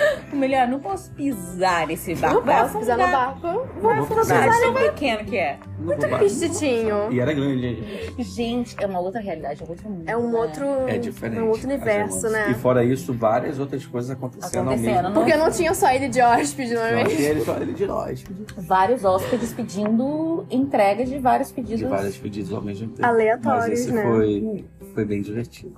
[0.32, 2.36] Melhor, não posso pisar nesse barco.
[2.38, 3.40] Não Vai posso pisar no afundar.
[3.40, 3.68] barco.
[3.80, 4.68] Vou Você fazer sabe isso.
[4.70, 5.58] o pequeno que é.
[5.78, 7.10] Não vou- Pistitinho.
[7.12, 8.22] E era grande, gente?
[8.22, 10.08] Gente, é uma outra realidade, é outro mundo.
[10.08, 10.38] É um né?
[10.38, 10.64] outro.
[10.86, 11.38] É diferente.
[11.38, 12.50] É um outro universo, né?
[12.50, 16.08] E fora isso, várias outras coisas acontecendo, Acontecendo, ao mesmo Porque não tinha só ele
[16.08, 17.20] de hóspede, não é mesmo?
[17.20, 18.24] Ele só ele de nós,
[18.56, 21.78] Vários hóspedes pedindo entrega de vários pedidos.
[21.80, 23.06] de vários pedidos ao mesmo tempo.
[23.06, 24.02] Aleatórios, Mas esse né?
[24.02, 25.74] foi, foi bem divertido.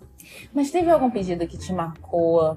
[0.55, 2.57] Mas teve algum pedido que te marcou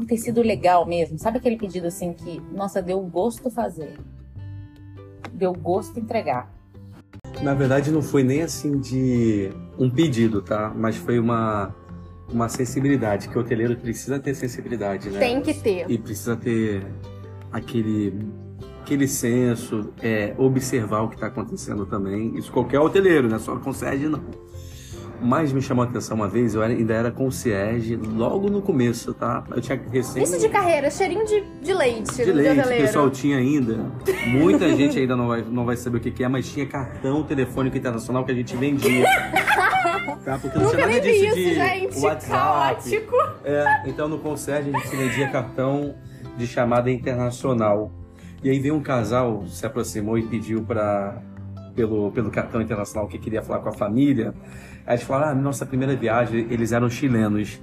[0.00, 1.18] por ter sido legal mesmo?
[1.18, 3.98] Sabe aquele pedido assim que, nossa, deu gosto fazer?
[5.30, 6.50] Deu gosto entregar.
[7.42, 10.72] Na verdade, não foi nem assim de um pedido, tá?
[10.74, 11.74] Mas foi uma,
[12.32, 15.18] uma sensibilidade, que o hoteleiro precisa ter sensibilidade, né?
[15.18, 15.90] Tem que ter.
[15.90, 16.82] E precisa ter
[17.52, 18.26] aquele,
[18.82, 22.38] aquele senso, é, observar o que está acontecendo também.
[22.38, 23.38] Isso qualquer hoteleiro, né?
[23.38, 24.24] Só concierge não.
[25.22, 29.44] Mas me chamou a atenção uma vez, eu ainda era concierge logo no começo, tá?
[29.50, 30.22] Eu tinha recém...
[30.22, 32.14] Isso de carreira, cheirinho de, de leite.
[32.14, 33.78] De leite, o pessoal tinha ainda.
[34.28, 37.22] Muita gente ainda não vai, não vai saber o que, que é, mas tinha cartão
[37.22, 39.06] telefônico internacional que a gente vendia.
[40.24, 40.38] Tá?
[40.38, 41.98] Porque não Nunca tinha nada disso isso, de gente.
[41.98, 42.30] WhatsApp.
[42.30, 43.16] Caótico.
[43.42, 45.94] É, então no concierge a gente vendia cartão
[46.36, 47.90] de chamada internacional.
[48.42, 51.22] E aí veio um casal, se aproximou e pediu para
[51.80, 54.34] pelo, pelo cartão internacional que queria falar com a família.
[54.86, 57.58] Aí eles falaram, ah, nossa primeira viagem, eles eram chilenos.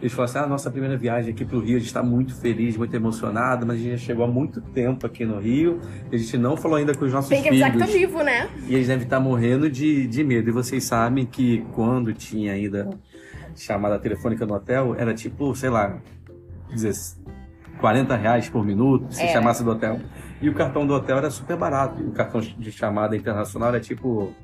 [0.00, 2.76] Eles falaram assim, ah, nossa primeira viagem aqui pro Rio, a gente está muito feliz,
[2.76, 5.78] muito emocionado, mas a gente já chegou há muito tempo aqui no Rio,
[6.12, 7.62] a gente não falou ainda com os nossos Tem que filhos.
[7.64, 8.48] avisar que tá vivo, né?
[8.66, 10.48] E eles devem estar morrendo de, de medo.
[10.48, 12.90] E vocês sabem que quando tinha ainda
[13.54, 15.98] chamada telefônica no hotel, era tipo, sei lá,
[16.72, 17.22] 16,
[17.80, 19.28] 40 reais por minuto, se É.
[19.32, 20.00] chamasse do hotel.
[20.42, 22.02] E o cartão do hotel era super barato.
[22.02, 24.34] O cartão de chamada internacional era tipo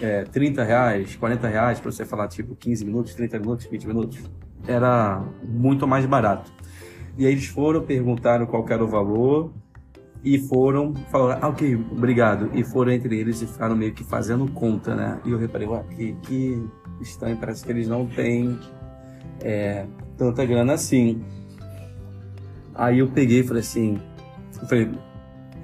[0.00, 4.18] é, 30 reais, 40 reais pra você falar tipo 15 minutos, 30 minutos, 20 minutos.
[4.66, 6.52] Era muito mais barato.
[7.16, 9.52] E aí eles foram, perguntaram qual era o valor
[10.24, 12.50] e foram, falaram, ah, ok, obrigado.
[12.52, 15.20] E foram entre eles e ficaram meio que fazendo conta, né?
[15.24, 16.66] E eu reparei, ué, que, que
[17.00, 18.58] estranho, parece que eles não têm
[19.40, 21.22] é, tanta grana assim.
[22.74, 24.00] Aí eu peguei e falei assim,
[24.60, 24.90] eu falei,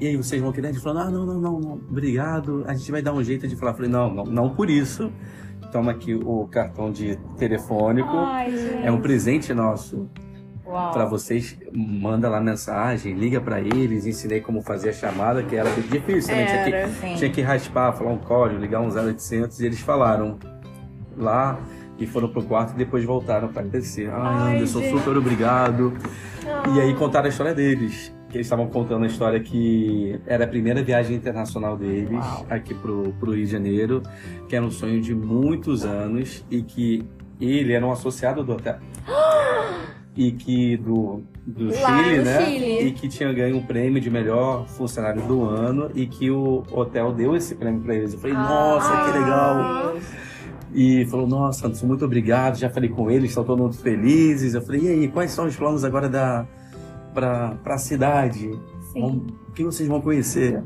[0.00, 0.68] e aí vocês vão querer?
[0.68, 3.54] Ele falou, ah, não, não, não, não, obrigado, a gente vai dar um jeito de
[3.56, 3.72] falar.
[3.72, 5.12] Eu falei, não, não, não por isso.
[5.70, 8.10] Toma aqui o cartão de telefônico.
[8.10, 8.82] Ai.
[8.82, 10.08] É um presente nosso
[10.92, 11.56] para vocês.
[11.72, 16.46] Manda lá mensagem, liga para eles, ensinei como fazer a chamada, que era difícil, né?
[16.46, 16.92] Tinha que.
[16.94, 17.14] Sim.
[17.16, 20.38] tinha que raspar, falar um código, ligar um 0800 e eles falaram
[21.16, 21.58] lá
[21.98, 24.10] e foram pro quarto e depois voltaram para agradecer.
[24.10, 24.98] Ai, Ai, Anderson, gente.
[24.98, 25.92] super obrigado.
[26.74, 28.12] E aí contaram a história deles.
[28.30, 32.46] Que eles estavam contando a história que era a primeira viagem internacional deles Uau.
[32.48, 34.02] aqui pro, pro Rio de Janeiro,
[34.48, 37.04] que era um sonho de muitos anos e que
[37.40, 38.76] ele era um associado do hotel.
[40.16, 42.44] E que do, do Chile, né?
[42.44, 42.80] Chile.
[42.80, 47.12] E que tinha ganho um prêmio de melhor funcionário do ano e que o hotel
[47.12, 48.12] deu esse prêmio pra eles.
[48.12, 49.96] Eu falei, nossa, que legal!
[50.74, 52.58] E falou, nossa, muito obrigado.
[52.58, 54.52] Já falei com eles, estão todos felizes.
[54.52, 56.44] Eu falei, e aí, quais são os planos agora da
[57.14, 58.50] pra, pra cidade?
[58.94, 60.62] Vão- o que vocês vão conhecer?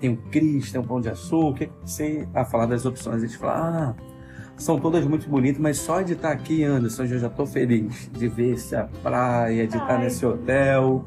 [0.00, 1.66] Tem o Cris, tem o Pão de Açúcar.
[1.66, 3.22] Que você a falar das opções?
[3.22, 3.94] Eles falaram, ah,
[4.56, 8.28] são todas muito bonitas, mas só de estar aqui, Anderson, eu já estou feliz de
[8.28, 11.04] ver essa praia, de estar nesse hotel.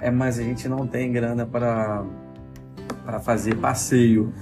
[0.00, 2.04] É, mas a gente não tem grana para
[3.04, 4.32] para fazer passeio.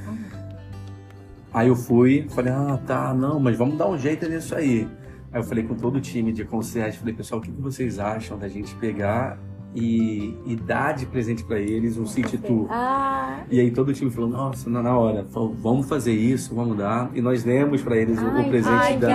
[1.54, 4.86] Aí eu fui, falei, ah, tá, não, mas vamos dar um jeito nisso aí.
[5.32, 7.98] Aí eu falei com todo o time de concierge, falei, pessoal, o que que vocês
[7.98, 9.38] acham da gente pegar
[9.76, 12.66] e, e dar de presente para eles um city tour?
[12.70, 16.54] Ah, E aí todo o time falou, nossa, na, na hora, falou, vamos fazer isso,
[16.54, 17.10] vamos dar.
[17.14, 19.08] E nós demos para eles o- o presente Ai, que da,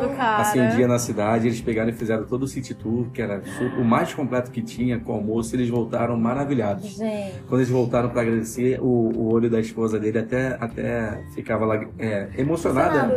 [0.00, 0.42] lindo, cara.
[0.42, 3.42] assim, um dia na cidade, eles pegaram e fizeram todo o city tour, que era
[3.78, 6.96] o mais completo que tinha com almoço, e eles voltaram maravilhados.
[6.96, 7.34] gente.
[7.48, 11.84] Quando eles voltaram para agradecer, o, o olho da esposa dele até, até ficava lá,
[11.98, 13.16] é, emocionada.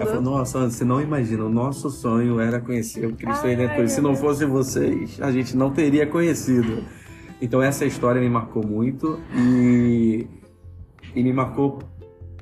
[0.00, 3.88] Ela falou, nossa, você não imagina, o nosso sonho era conhecer o Cristo Ai, Redentor.
[3.88, 6.84] Se não fosse vocês, a gente não teria conhecido.
[7.42, 10.28] Então essa história me marcou muito e,
[11.12, 11.80] e me marcou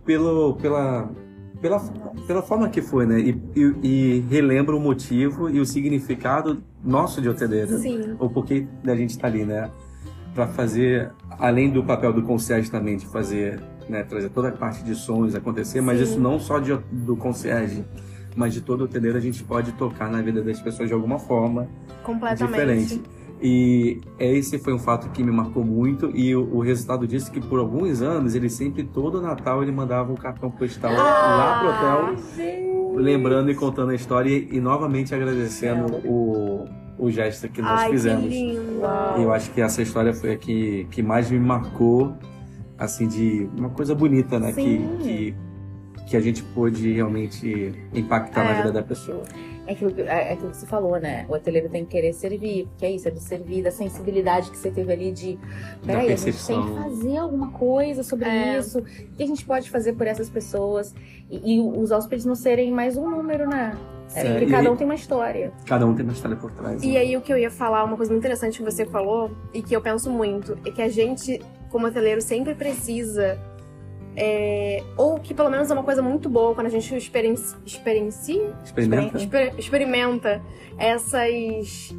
[0.04, 1.10] pelo, pela,
[1.58, 1.80] pela,
[2.26, 3.18] pela forma que foi, né?
[3.18, 7.78] E, e, e relembra o motivo e o significado nosso de hoteleira.
[7.78, 8.14] Sim.
[8.20, 9.70] O porquê da gente estar ali, né?
[10.34, 13.58] Para fazer, além do papel do concierge também, de fazer,
[13.88, 14.02] né?
[14.02, 16.04] Trazer toda a parte de sons acontecer, mas Sim.
[16.04, 17.82] isso não só de, do concierge,
[18.36, 21.66] mas de todo hoteleiro a gente pode tocar na vida das pessoas de alguma forma
[22.02, 22.50] Completamente.
[22.50, 23.21] diferente.
[23.42, 27.32] E esse foi um fato que me marcou muito e o, o resultado disso é
[27.32, 31.68] que por alguns anos ele sempre todo Natal ele mandava um cartão postal lá pro
[31.68, 37.80] hotel, lembrando e contando a história e, e novamente agradecendo o, o gesto que nós
[37.80, 38.22] Ai, fizemos.
[38.22, 38.80] que lindo.
[39.18, 42.14] E eu acho que essa história foi a que, que mais me marcou,
[42.78, 44.52] assim, de uma coisa bonita, né?
[44.52, 44.88] Sim.
[45.00, 45.34] que, que
[46.16, 48.56] a gente pôde realmente impactar na É.
[48.58, 49.22] vida da pessoa.
[49.66, 51.24] É aquilo, que- é aquilo que você falou, né?
[51.28, 54.58] O hoteleiro tem que querer servir, porque é isso, é de servir, da sensibilidade que
[54.58, 55.38] você teve ali de.
[55.86, 58.58] Peraí, a gente tem que fazer alguma coisa sobre É.
[58.58, 58.80] isso.
[58.80, 60.92] O que a gente pode fazer por essas pessoas?
[61.30, 63.76] E, e os hóspedes não serem mais um número, né?
[64.14, 65.52] É, É, porque e- cada um tem uma história.
[65.64, 66.82] Cada um tem uma história por trás.
[66.82, 66.98] E né?
[66.98, 69.74] aí o que eu ia falar, uma coisa muito interessante que você falou, e que
[69.74, 73.38] eu penso muito, é que a gente, como hoteleiro, sempre precisa.
[74.16, 78.54] É, ou que pelo menos é uma coisa muito boa quando a gente experienci- experiencia,
[78.64, 79.16] Experimenta.
[79.18, 80.42] exper- experimenta
[80.78, 81.94] essas,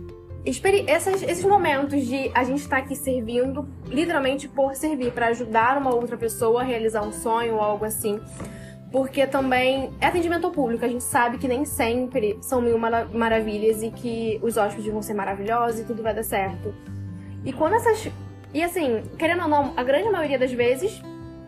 [0.88, 5.94] essas- esses momentos de a gente estar aqui servindo, literalmente por servir, pra ajudar uma
[5.94, 8.20] outra pessoa a realizar um sonho ou algo assim.
[8.92, 10.86] Porque também é atendimento ao público.
[10.86, 15.02] A gente sabe que nem sempre são mil mara- maravilhas e que os hóspedes vão
[15.02, 16.72] ser maravilhosos e tudo vai dar certo.
[17.44, 18.08] E quando essas.
[18.54, 21.02] E assim, querendo ou não, a grande maioria das vezes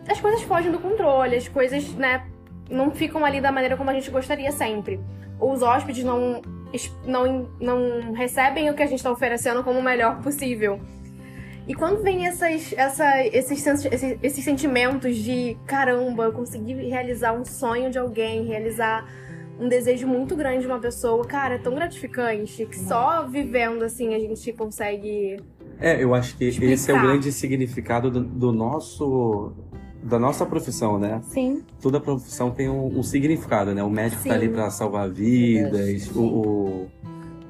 [0.07, 2.25] as coisas fogem do controle, as coisas, né,
[2.69, 4.99] não ficam ali da maneira como a gente gostaria sempre.
[5.39, 6.41] Os hóspedes não,
[7.05, 10.79] não, não recebem o que a gente está oferecendo como o melhor possível.
[11.67, 17.43] E quando vem essas, essa, esses, esses, esses sentimentos de caramba, eu consegui realizar um
[17.43, 19.05] sonho de alguém, realizar
[19.59, 24.13] um desejo muito grande de uma pessoa, cara, é tão gratificante que só vivendo assim
[24.13, 25.39] a gente consegue.
[25.79, 27.01] É, eu acho que esse é o Explicar.
[27.03, 29.53] grande significado do, do nosso.
[30.05, 31.19] Da nossa profissão, né?
[31.23, 31.63] Sim.
[31.81, 33.81] Toda profissão tem um, um significado, né?
[33.83, 34.29] O médico Sim.
[34.29, 36.87] tá ali para salvar vidas, o, o,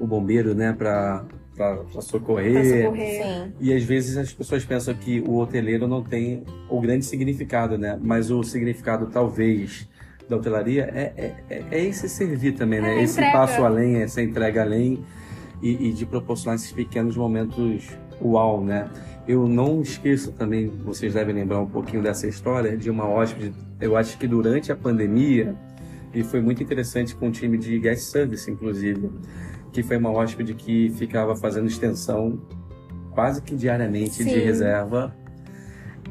[0.00, 2.82] o bombeiro, né, para Pra socorrer.
[2.82, 3.22] socorrer.
[3.24, 3.52] Sim.
[3.60, 7.98] E às vezes as pessoas pensam que o hoteleiro não tem o grande significado, né?
[8.02, 9.88] Mas o significado, talvez,
[10.28, 12.98] da hotelaria é, é, é- é esse servir também, né?
[12.98, 13.32] É, esse entrega.
[13.38, 15.02] passo além, essa entrega além
[15.62, 17.88] e, e de proporcionar esses pequenos momentos
[18.20, 18.88] uau, né?
[19.26, 23.96] Eu não esqueço também, vocês devem lembrar um pouquinho dessa história, de uma hóspede, eu
[23.96, 25.54] acho que durante a pandemia,
[26.14, 29.10] e foi muito interessante com o time de guest service, inclusive,
[29.72, 32.40] que foi uma hóspede que ficava fazendo extensão
[33.10, 34.38] quase que diariamente de Sim.
[34.40, 35.14] reserva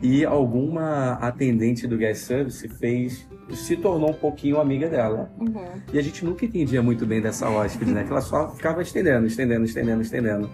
[0.01, 5.53] e alguma atendente do guest service fez se tornou um pouquinho amiga dela Uhum.
[5.93, 8.03] e a gente nunca entendia muito bem dessa hóspede, né?
[8.03, 10.49] Que ela só ficava estendendo, estendendo, estendendo, estendendo.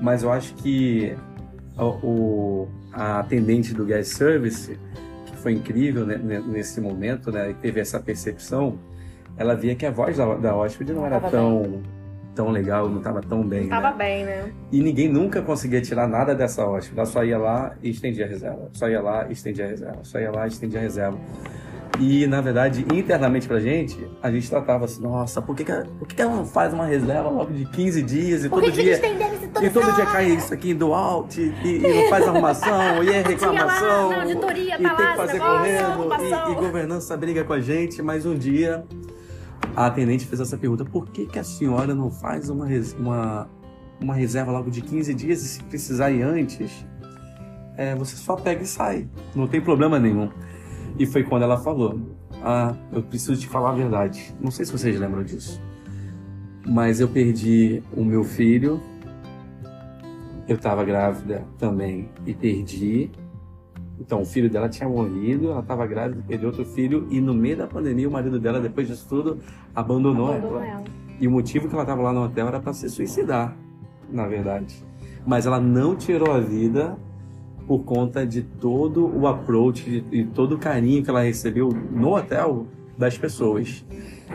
[0.00, 1.14] Mas eu acho que
[1.78, 4.78] o, a atendente do guest service,
[5.26, 7.50] que foi incrível né, ne- nesse momento, né?
[7.50, 8.78] E teve essa percepção,
[9.36, 11.82] ela via que a voz da, da hóspede não era Tava tão
[12.34, 13.66] tão legal, não tava tão bem.
[13.68, 13.96] Tava né?
[13.96, 14.52] bem, né?
[14.70, 16.98] E ninguém nunca conseguia tirar nada dessa hóspede.
[16.98, 18.68] Ela só ia lá e estendia a reserva.
[18.74, 19.98] Só ia lá e estendia a reserva.
[20.02, 21.18] Só ia lá e estendia a reserva.
[21.98, 25.86] E, na verdade, internamente pra gente, a gente tratava assim, nossa, por que, que, ela,
[25.98, 28.70] por que, que ela não faz uma reserva logo de 15 dias e Por todo
[28.70, 28.98] que, que dia.
[28.98, 33.02] deles e E todo dia cai isso aqui do alto e, e não faz arrumação,
[33.02, 34.10] e é reclamação.
[34.10, 37.60] na auditoria, e tá tem lá que fazer correndo, e, e governança briga com a
[37.60, 38.84] gente, mas um dia
[39.74, 42.66] a atendente fez essa pergunta: por que, que a senhora não faz uma,
[42.98, 43.50] uma,
[44.00, 46.84] uma reserva logo de 15 dias e se precisar ir antes,
[47.76, 50.30] é, você só pega e sai, não tem problema nenhum.
[50.98, 52.00] E foi quando ela falou:
[52.42, 54.34] Ah, eu preciso te falar a verdade.
[54.40, 55.60] Não sei se vocês lembram disso,
[56.66, 58.80] mas eu perdi o meu filho.
[60.48, 63.10] Eu estava grávida também e perdi.
[63.98, 67.56] Então, o filho dela tinha morrido, ela estava grávida, perdeu outro filho, e no meio
[67.56, 69.38] da pandemia, o marido dela, depois disso tudo,
[69.74, 70.66] abandonou, Abandonou ela.
[70.66, 70.84] ela.
[71.18, 73.56] E o motivo que ela estava lá no hotel era para se suicidar,
[74.12, 74.84] na verdade.
[75.26, 76.96] Mas ela não tirou a vida
[77.66, 82.66] por conta de todo o approach e todo o carinho que ela recebeu no hotel
[82.96, 83.84] das pessoas.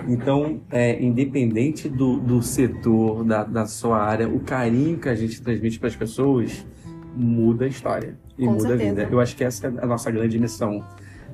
[0.07, 5.41] Então, é, independente do, do setor, da, da sua área, o carinho que a gente
[5.41, 6.65] transmite para as pessoas
[7.15, 8.91] muda a história e Com muda certeza.
[8.91, 9.07] a vida.
[9.11, 10.83] Eu acho que essa é a nossa grande missão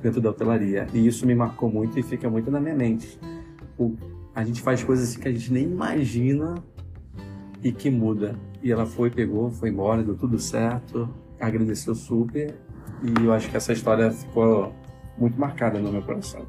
[0.02, 0.86] dentro da hotelaria.
[0.94, 3.18] E isso me marcou muito e fica muito na minha mente.
[3.78, 3.94] O-
[4.34, 6.54] a gente faz coisas assim que a gente nem imagina
[7.62, 8.36] e que muda.
[8.62, 11.08] E ela foi, pegou, foi embora, deu tudo certo,
[11.40, 12.54] agradeceu super.
[13.02, 14.72] E eu acho que essa história ficou
[15.16, 16.46] muito marcada no meu coração.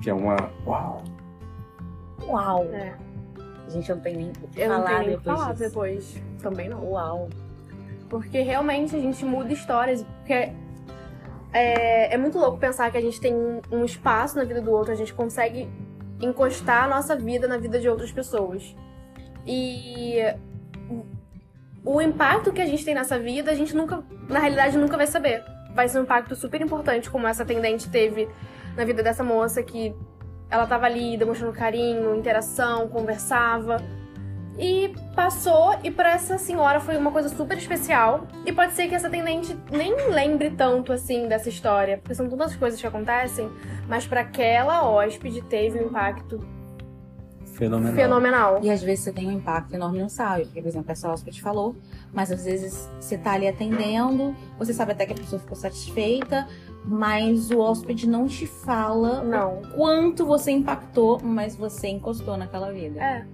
[0.00, 0.36] Que é uma.
[0.66, 1.04] Uau!
[2.26, 2.64] Uau!
[2.72, 2.94] É.
[3.68, 5.38] Gente, eu não tenho nem o que Eu não falar tenho nem o que depois
[5.38, 5.64] falar disso.
[5.68, 6.22] depois.
[6.42, 6.84] Também não.
[6.90, 7.28] Uau!
[8.08, 10.02] Porque realmente a gente muda histórias.
[10.02, 10.52] Porque
[11.52, 14.70] é, é muito louco pensar que a gente tem um, um espaço na vida do
[14.70, 15.68] outro, a gente consegue
[16.20, 18.74] encostar a nossa vida na vida de outras pessoas.
[19.46, 20.16] E
[21.84, 25.06] o impacto que a gente tem nessa vida, a gente nunca, na realidade, nunca vai
[25.06, 25.42] saber.
[25.74, 28.28] Vai ser um impacto super importante, como essa atendente teve
[28.76, 29.94] na vida dessa moça que
[30.50, 33.76] ela tava ali demonstrando carinho, interação, conversava.
[34.58, 38.26] E passou, e pra essa senhora foi uma coisa super especial.
[38.44, 42.56] E pode ser que essa atendente nem lembre tanto assim dessa história, porque são tantas
[42.56, 43.48] coisas que acontecem,
[43.86, 46.57] mas pra aquela hóspede teve um impacto
[47.58, 47.94] Fenomenal.
[47.94, 48.60] fenomenal.
[48.62, 51.42] E às vezes você tem um impacto enorme não sabe, porque, por exemplo, essa hóspede
[51.42, 51.74] falou,
[52.12, 56.46] mas às vezes você tá ali atendendo, você sabe até que a pessoa ficou satisfeita,
[56.84, 59.58] mas o hóspede não te fala Não.
[59.58, 63.00] o quanto você impactou, mas você encostou naquela vida.
[63.02, 63.26] É.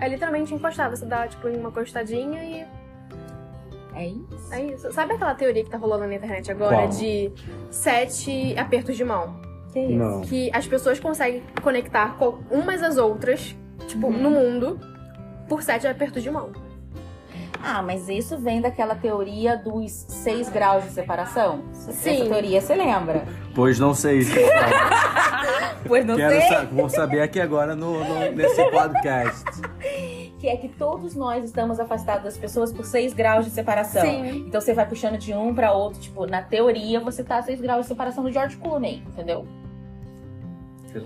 [0.00, 0.90] É literalmente encostar.
[0.90, 2.64] Você dá, tipo, uma encostadinha e
[3.94, 4.52] É isso?
[4.54, 4.92] é isso.
[4.92, 6.88] Sabe aquela teoria que tá rolando na internet agora Qual?
[6.88, 7.32] de
[7.70, 9.47] sete apertos de mão?
[9.72, 9.92] Que isso?
[9.98, 10.20] Não.
[10.22, 13.54] Que as pessoas conseguem conectar com umas às outras,
[13.86, 14.12] tipo, Uhum.
[14.22, 14.80] no mundo,
[15.48, 16.50] por sete apertos de mão.
[17.62, 21.60] Ah, mas isso vem daquela teoria dos seis graus de separação?
[21.72, 21.90] Sim.
[22.22, 23.24] Essa teoria você lembra?
[23.54, 24.20] Pois não sei.
[25.86, 26.48] Pois não Quero sei.
[26.48, 29.44] sa vou saber aqui agora no, no- nesse podcast.
[30.38, 34.02] Que é que todos nós estamos afastados das pessoas por seis graus de separação.
[34.02, 34.44] Sim.
[34.46, 37.60] Então você vai puxando de um pra outro, tipo, na teoria você tá a 6
[37.60, 39.46] graus de separação do George Clooney, entendeu?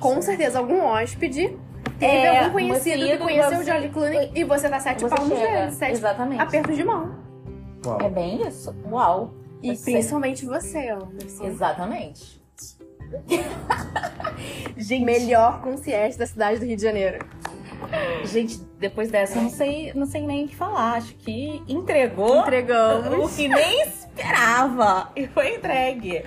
[0.00, 1.56] Com certeza, algum hóspede
[1.98, 5.14] teve É, algum conhecido que conheceu o você- George Clooney e você tá sete Você
[5.14, 6.40] palmos chega, dele, sete Exatamente.
[6.42, 7.14] apertos de mão.
[7.84, 7.98] Uau.
[8.00, 8.74] É bem isso.
[8.90, 9.34] Uau.
[9.62, 9.94] E sei.
[9.94, 11.44] principalmente você, Anderson.
[11.46, 12.40] Exatamente.
[14.76, 17.24] gente, Melhor concierge da cidade do Rio de Janeiro.
[18.24, 20.94] gente, depois dessa eu não sei, não sei nem o que falar.
[20.96, 23.34] Acho que entregou o Entregamos.
[23.34, 25.10] que nem esperava.
[25.16, 26.22] E foi entregue.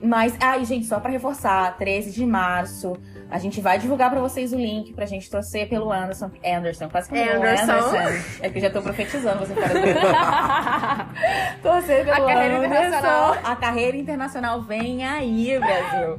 [0.00, 2.96] Mas, ai, gente, só pra reforçar, 13 de março,
[3.30, 6.28] a gente vai divulgar pra vocês o link pra gente torcer pelo Anderson.
[6.44, 7.96] Anderson, quase que eu falo Anderson.
[8.40, 11.08] É que eu já tô profetizando, você cara.
[11.62, 12.66] torcer pelo A carreira Anderson.
[12.66, 13.36] internacional.
[13.44, 16.18] A carreira internacional vem aí, Brasil.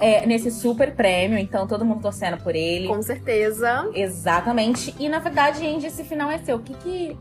[0.00, 2.88] É, nesse super prêmio, então todo mundo torcendo por ele.
[2.88, 3.90] Com certeza.
[3.94, 4.94] Exatamente.
[4.98, 6.56] E na verdade, Andy, esse final é seu.
[6.56, 7.18] O que que.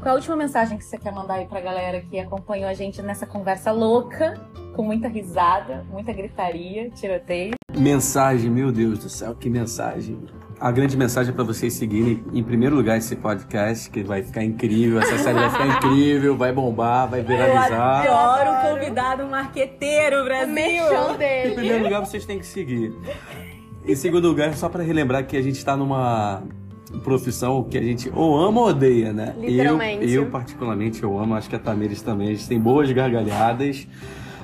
[0.00, 2.74] Qual é a última mensagem que você quer mandar aí pra galera que acompanhou a
[2.74, 4.40] gente nessa conversa louca,
[4.74, 7.54] com muita risada, muita gritaria, tiroteio?
[7.76, 10.18] Mensagem, meu Deus do céu, que mensagem.
[10.58, 14.42] A grande mensagem é para vocês seguirem, em primeiro lugar, esse podcast, que vai ficar
[14.42, 14.98] incrível.
[14.98, 18.06] Essa série vai ficar incrível, vai bombar, vai viralizar.
[18.06, 20.54] adoro o convidado marqueteiro, O Brasil!
[20.54, 21.54] Em dele.
[21.54, 22.90] primeiro lugar, vocês têm que seguir.
[23.86, 26.42] Em segundo lugar, só para relembrar que a gente está numa
[27.04, 29.34] profissão que a gente ou ama ou odeia, né?
[29.38, 30.10] Literalmente.
[30.10, 32.28] Eu, eu particularmente, eu amo, acho que a Tamires também.
[32.28, 33.86] A gente tem boas gargalhadas,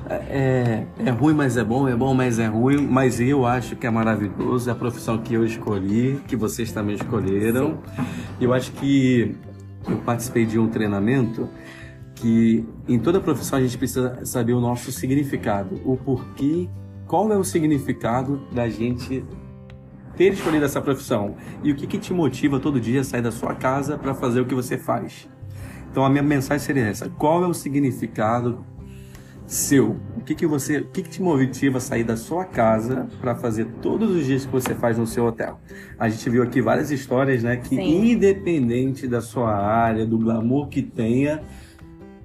[0.08, 3.86] É, é ruim, mas é bom, é bom, mas é ruim, mas eu acho que
[3.86, 7.78] é maravilhoso, é a profissão que eu escolhi, que vocês também escolheram.
[8.40, 9.36] Eu acho que
[9.88, 11.48] eu participei de um treinamento
[12.14, 16.68] que em toda profissão a gente precisa saber o nosso significado, o porquê,
[17.06, 19.24] qual é o significado da gente
[20.16, 23.32] ter escolhido essa profissão e o que, que te motiva todo dia a sair da
[23.32, 25.28] sua casa para fazer o que você faz.
[25.90, 28.64] Então a minha mensagem seria essa: qual é o significado
[29.46, 29.96] seu?
[30.16, 33.34] O que, que você, o que, que te motiva a sair da sua casa para
[33.34, 35.60] fazer todos os dias que você faz no seu hotel?
[35.98, 38.12] A gente viu aqui várias histórias, né, que Sim.
[38.12, 41.42] independente da sua área, do glamour que tenha,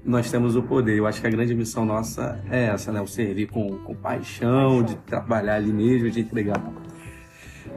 [0.08, 0.98] nós temos o poder.
[0.98, 3.02] Eu acho que a grande missão nossa é essa, né?
[3.02, 6.64] O servir com, com paixão, de trabalhar ali mesmo, de entregar.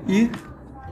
[0.07, 0.31] E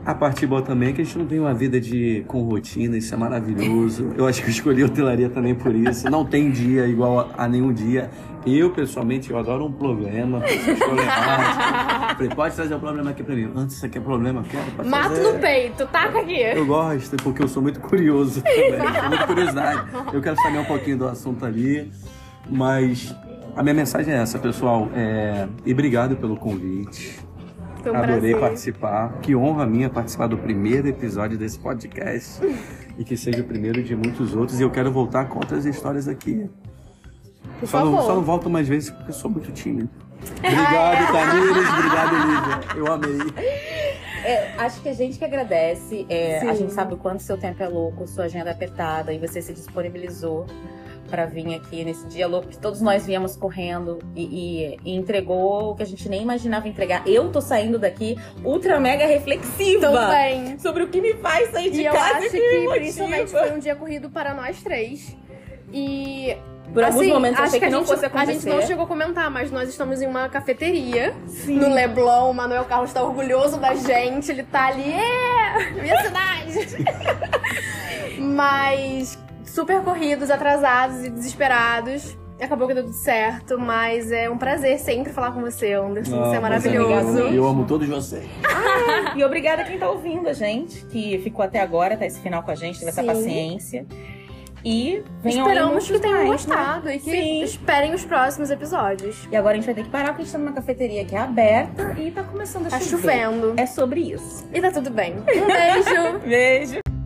[0.08, 2.96] a parte boa também é que a gente não tem uma vida de com rotina,
[2.96, 4.10] isso é maravilhoso.
[4.16, 6.08] Eu acho que eu escolhi a hotelaria também por isso.
[6.08, 8.08] Não tem dia igual a, a nenhum dia.
[8.46, 10.40] Eu, pessoalmente, eu adoro um problema.
[12.16, 13.52] Falei, pode trazer um problema aqui pra mim.
[13.54, 15.30] Antes, isso aqui é problema, quero, Mato trazer.
[15.30, 16.40] no peito, taca aqui.
[16.40, 18.78] Eu gosto, porque eu sou muito curioso também.
[18.80, 19.90] Tenho muita curiosidade.
[20.10, 21.92] Eu quero saber um pouquinho do assunto ali.
[22.48, 23.14] Mas
[23.54, 24.88] a minha mensagem é essa, pessoal.
[24.94, 25.46] É...
[25.66, 27.27] E obrigado pelo convite.
[27.90, 28.40] Foi um Adorei prazer.
[28.40, 29.12] participar.
[29.20, 32.40] Que honra minha participar do primeiro episódio desse podcast.
[32.98, 34.58] e que seja o primeiro de muitos outros.
[34.58, 36.48] E eu quero voltar com outras histórias aqui.
[37.60, 38.06] Por Só não, favor.
[38.06, 39.88] só não volto mais vezes porque eu sou muito tímido.
[40.38, 41.68] Obrigado, Tamires.
[41.68, 42.76] Obrigado, Lívia.
[42.76, 43.18] Eu amei.
[44.24, 46.04] É, acho que a gente que agradece.
[46.08, 49.18] é, a gente sabe o quanto seu tempo é louco, sua agenda é apertada e
[49.18, 50.44] você se disponibilizou
[51.08, 55.70] pra vir aqui nesse dia louco que todos nós viemos correndo e, e- e entregou
[55.70, 57.02] o que a gente nem imaginava entregar.
[57.06, 60.58] Eu tô saindo daqui ultra mega reflexiva Também.
[60.58, 62.74] sobre o que me faz sair de E eu casa acho e que me motiva.
[62.74, 65.16] principalmente foi um dia corrido para nós três.
[65.72, 66.36] E
[66.72, 68.32] Por alguns assim, momentos eu acho achei que, que, a não gente, fosse a acontecer.
[68.32, 71.14] gente não chegou a comentar, mas nós estamos em uma cafeteria
[71.46, 72.30] no Leblon.
[72.30, 74.30] O Manuel Carlos está orgulhoso da gente.
[74.30, 76.84] Ele tá ali, é, minha cidade.
[78.18, 79.18] mas
[79.48, 82.16] super corridos, atrasados e desesperados.
[82.40, 86.16] Acabou que deu tudo certo, mas é um prazer sempre falar com você, Anderson.
[86.22, 87.08] Você é Ah, maravilhoso.
[87.08, 87.34] obrigada.
[87.34, 88.28] Eu amo todos vocês.
[89.16, 92.44] E obrigada a quem tá ouvindo a gente, que ficou até agora, tá esse final
[92.44, 93.06] com a gente, teve essa Sim.
[93.08, 93.86] paciência.
[94.64, 96.54] E Esperamos muitos que tenham mais, né?
[96.56, 97.42] gostado e que Sim.
[97.42, 99.26] esperem os próximos episódios.
[99.32, 101.14] E agora a gente vai ter que parar porque a gente tá numa cafeteria que
[101.16, 103.18] é aberta e tá começando a Tá chover.
[103.20, 103.54] chovendo.
[103.56, 104.46] É sobre isso.
[104.52, 105.14] E tá tudo bem.
[105.16, 106.18] Um beijo.
[106.26, 106.97] Beijo.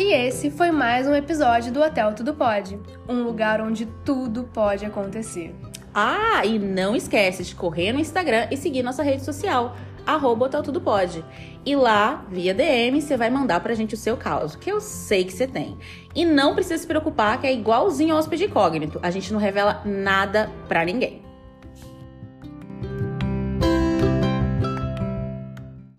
[0.00, 4.86] E esse foi mais um episódio do Hotel Tudo Pode um lugar onde tudo pode
[4.86, 5.54] acontecer.
[5.92, 9.76] Ah, e não esquece de correr no Instagram e seguir nossa rede social,
[10.06, 10.48] arroba
[10.82, 11.22] Pode.
[11.66, 15.22] E lá, via DM, você vai mandar pra gente o seu caso, que eu sei
[15.22, 15.76] que você tem.
[16.14, 18.98] E não precisa se preocupar que é igualzinho ao hóspede incógnito.
[19.02, 21.29] A gente não revela nada pra ninguém.